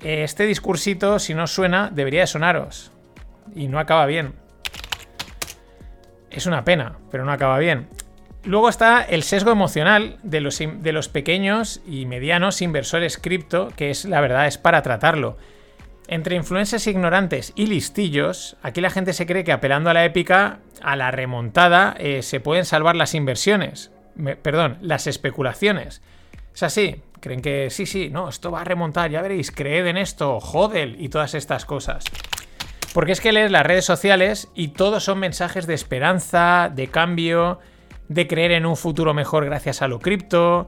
Este 0.01 0.46
discursito, 0.46 1.18
si 1.18 1.34
no 1.34 1.48
suena, 1.48 1.89
debería 1.94 2.22
de 2.22 2.27
sonaros. 2.27 2.92
Y 3.56 3.70
no 3.70 3.80
acaba 3.80 4.06
bien. 4.06 4.34
Es 6.30 6.46
una 6.46 6.65
pena, 6.65 6.98
pero 7.10 7.24
no 7.24 7.32
acaba 7.32 7.58
bien. 7.58 7.88
Luego 8.44 8.68
está 8.68 9.01
el 9.01 9.24
sesgo 9.24 9.51
emocional 9.51 10.18
de 10.24 10.42
los, 10.42 11.08
pequeños 11.08 11.80
y 11.88 12.06
medianos 12.06 12.62
inversores 12.62 13.18
cripto, 13.18 13.72
que 13.77 13.92
es 13.92 14.03
la 14.03 14.20
verdad, 14.20 14.48
es 14.48 14.58
para 14.58 14.82
tratarlo. 14.82 15.38
Entre 16.10 16.36
influencers 16.36 16.86
ignorantes 16.88 17.53
y 17.56 17.68
listillos, 17.68 18.58
aquí 18.62 18.82
la 18.82 18.89
gente 18.89 19.13
se 19.13 19.25
cree 19.25 19.46
que 19.46 19.53
apelando 19.53 19.89
a 19.89 19.94
la 19.94 20.03
épica, 20.03 20.60
a 20.82 20.98
la 20.98 21.12
remontada, 21.12 21.96
eh, 21.98 22.24
se 22.24 22.42
pueden 22.42 22.65
salvar 22.65 22.98
las 22.98 23.13
inversiones 23.13 23.92
perdón, 24.41 24.77
las 24.82 25.08
especulaciones. 25.08 26.01
Es 26.53 26.63
así, 26.63 27.01
creen 27.20 27.41
que 27.41 27.70
sí, 27.70 27.86
sí, 27.86 28.10
no, 28.10 28.29
esto 28.29 28.51
va 28.51 28.62
a 28.62 28.65
remontar, 28.65 29.10
ya 29.10 29.22
veréis, 29.22 29.51
creed 29.51 29.88
en 29.88 29.98
esto, 29.98 30.39
jodel 30.39 30.98
y 31.00 31.10
todas 31.10 31.34
estas 31.34 31.65
cosas. 31.65 32.03
Porque 32.93 33.13
es 33.13 33.22
que 33.22 33.32
lees 33.32 33.50
las 33.50 33.65
redes 33.65 33.86
sociales 33.86 34.50
y 34.53 34.70
todos 34.70 35.03
son 35.03 35.20
mensajes 35.20 35.65
de 35.65 35.74
esperanza, 35.74 36.70
de 36.74 36.88
cambio, 36.88 37.60
de 38.08 38.27
creer 38.27 38.51
en 38.51 38.65
un 38.65 38.77
futuro 38.77 39.13
mejor 39.13 39.46
gracias 39.46 39.82
a 39.82 39.88
lo 39.88 40.00
cripto. 40.00 40.67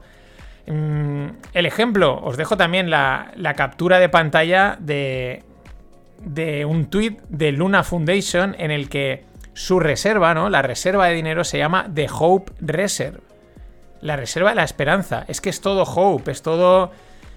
Mm, 0.66 1.26
el 1.52 1.66
ejemplo, 1.66 2.18
os 2.20 2.36
dejo 2.36 2.56
también 2.56 2.90
la, 2.90 3.32
captura 3.56 4.00
de 4.00 4.08
pantalla 4.08 4.76
de, 4.80 5.44
de 6.24 6.64
un 6.64 6.86
tweet 6.86 7.18
de 7.28 7.52
Luna 7.52 7.84
Foundation 7.84 8.56
en 8.58 8.72
el 8.72 8.88
que 8.88 9.24
su 9.52 9.78
reserva, 9.78 10.34
¿no? 10.34 10.50
La 10.50 10.62
reserva 10.62 11.06
de 11.06 11.14
dinero 11.14 11.44
se 11.44 11.58
llama 11.58 11.88
The 11.94 12.08
Hope 12.10 12.52
Reserve 12.60 13.25
la 14.06 14.16
reserva 14.16 14.50
de 14.50 14.56
la 14.56 14.64
esperanza. 14.64 15.24
Es 15.28 15.40
que 15.40 15.50
es 15.50 15.60
todo 15.60 15.82
hope, 15.82 16.30
es 16.30 16.42
todo 16.42 16.90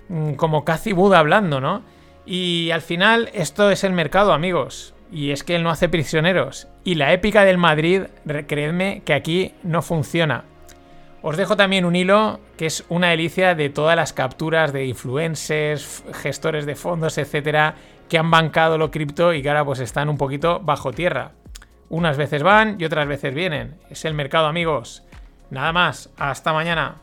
mm, 0.08 0.34
como 0.34 0.64
Cathy 0.64 0.94
Buda 0.94 1.20
hablando, 1.20 1.60
¿no? 1.60 1.82
Y 2.26 2.72
al 2.72 2.82
final 2.82 3.30
esto 3.34 3.72
es 3.72 3.84
el 3.84 3.94
mercado, 3.94 4.34
amigos. 4.34 4.94
Y 5.12 5.32
es 5.32 5.44
que 5.44 5.56
él 5.56 5.64
no 5.64 5.72
hace 5.72 5.90
prisioneros. 5.90 6.68
Y 6.84 6.96
la 6.96 7.12
épica 7.12 7.44
del 7.44 7.58
Madrid, 7.58 8.04
creedme 8.48 9.02
que 9.04 9.14
aquí 9.14 9.54
no 9.64 9.82
funciona. 9.82 10.44
Os 11.22 11.36
dejo 11.36 11.58
también 11.58 11.84
un 11.84 11.96
hilo 11.96 12.40
que 12.56 12.68
es 12.68 12.86
una 12.88 13.10
delicia 13.10 13.56
de 13.56 13.70
todas 13.70 13.96
las 13.96 14.14
capturas 14.14 14.72
de 14.72 14.86
influencers, 14.86 16.04
gestores 16.14 16.66
de 16.66 16.76
fondos, 16.76 17.18
etcétera, 17.18 17.76
que 18.08 18.18
han 18.18 18.32
bancado 18.32 18.78
lo 18.78 18.92
cripto 18.92 19.34
y 19.34 19.42
que 19.42 19.50
ahora 19.50 19.66
pues 19.66 19.80
están 19.80 20.08
un 20.08 20.18
poquito 20.18 20.60
bajo 20.60 20.92
tierra. 20.94 21.32
Unas 21.90 22.18
veces 22.18 22.44
van 22.44 22.78
y 22.80 22.86
otras 22.86 23.08
veces 23.08 23.34
vienen. 23.34 23.76
Es 23.90 24.06
el 24.06 24.14
mercado, 24.14 24.46
amigos. 24.46 25.04
Nada 25.50 25.74
más, 25.74 26.10
hasta 26.18 26.54
mañana. 26.54 26.96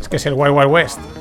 Es 0.00 0.08
que 0.08 0.16
es 0.16 0.26
el 0.26 0.34
Wild 0.34 0.54
Wild 0.54 0.70
West. 0.70 1.13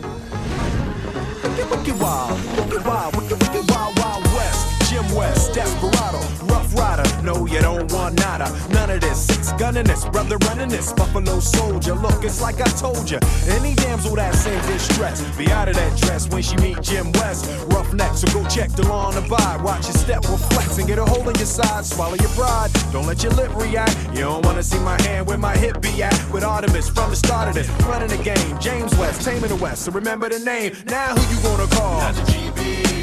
Nada. 8.44 8.74
None 8.74 8.90
of 8.90 9.02
this. 9.02 9.26
Six 9.26 9.54
gunning 9.54 9.86
this, 9.86 10.06
brother 10.06 10.38
running 10.48 10.70
this. 10.70 10.94
Buffalo 10.94 11.40
soldier. 11.40 11.94
Look, 11.96 12.24
it's 12.24 12.42
like 12.42 12.62
I 12.62 12.70
told 12.78 13.10
you. 13.10 13.20
Any 13.48 13.76
damsel 13.76 14.16
that's 14.16 14.46
in 14.46 14.60
distress, 14.66 15.22
be 15.38 15.52
out 15.52 15.70
of 15.70 15.76
that 15.76 15.98
dress 15.98 16.30
when 16.30 16.42
she 16.42 16.56
meet 16.58 16.82
Jim 16.82 17.12
West. 17.14 17.46
Rough 17.68 17.94
neck, 17.94 18.16
so 18.16 18.28
go 18.34 18.48
check 18.48 18.72
the 18.72 18.88
law 18.88 19.08
on 19.08 19.16
the 19.16 19.22
vibe. 19.22 19.64
Watch 19.64 19.86
your 19.86 19.94
step, 19.96 20.24
reflex, 20.24 20.78
and 20.78 20.88
get 20.88 21.00
a 21.00 21.06
hold 21.06 21.28
on 21.28 21.36
your 21.36 21.46
side. 21.46 21.86
Swallow 21.86 22.16
your 22.16 22.30
pride. 22.30 22.72
Don't 22.92 23.06
let 23.06 23.24
your 23.24 23.34
lip 23.34 23.56
react. 23.56 23.96
You 24.14 24.22
don't 24.22 24.46
wanna 24.46 24.64
see 24.64 24.80
my 24.80 25.02
hand 25.04 25.28
where 25.28 25.38
my 25.38 25.56
hip 25.56 25.82
be 25.82 26.04
at. 26.04 26.14
With 26.32 26.44
Artemis 26.44 26.90
from 26.90 27.10
the 27.10 27.16
start 27.16 27.50
of 27.50 27.56
this, 27.56 27.70
running 27.86 28.10
the 28.10 28.22
game. 28.24 28.60
James 28.60 28.96
West, 28.98 29.22
taming 29.24 29.50
the 29.50 29.56
West. 29.56 29.84
So 29.86 29.92
remember 29.92 30.30
the 30.30 30.40
name. 30.40 30.76
Now 30.88 31.16
who 31.16 31.22
you 31.36 31.42
gonna 31.42 31.68
call? 31.68 32.00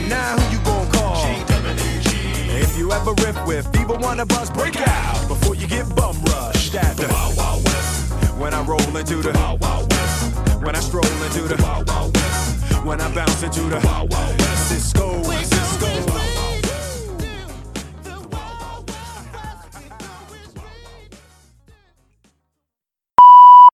Now 0.08 0.36
who 0.36 0.52
you 0.52 0.58
gonna 0.58 0.64
call? 0.64 0.69
If 2.60 2.76
you 2.76 2.92
ever 2.92 3.12
riff 3.24 3.46
with 3.46 3.74
either 3.74 3.94
of 3.94 4.32
us, 4.32 4.50
break 4.50 4.76
out 4.86 5.28
before 5.28 5.54
you 5.54 5.66
get 5.66 5.88
bum 5.96 6.14
rushed 6.24 6.74
at 6.74 6.94
the 6.94 7.08
Wild 7.08 7.34
Wild 7.34 7.64
West. 7.64 8.12
When 8.38 8.52
I 8.52 8.62
roll 8.62 8.96
into 8.98 9.16
the 9.16 9.32
Wild 9.32 9.62
Wild 9.62 9.90
West. 9.90 10.36
When 10.62 10.76
I 10.76 10.80
stroll 10.80 11.22
into 11.24 11.48
the 11.48 11.60
Wild 11.62 11.88
Wild 11.88 12.14
West. 12.14 12.84
When 12.84 13.00
I 13.00 13.14
bounce 13.14 13.42
into 13.42 13.62
the 13.62 13.80
Wild 13.86 14.12
Wild 14.12 14.38
West. 14.38 14.68
Cisco, 14.68 15.22
Cisco. 15.22 16.39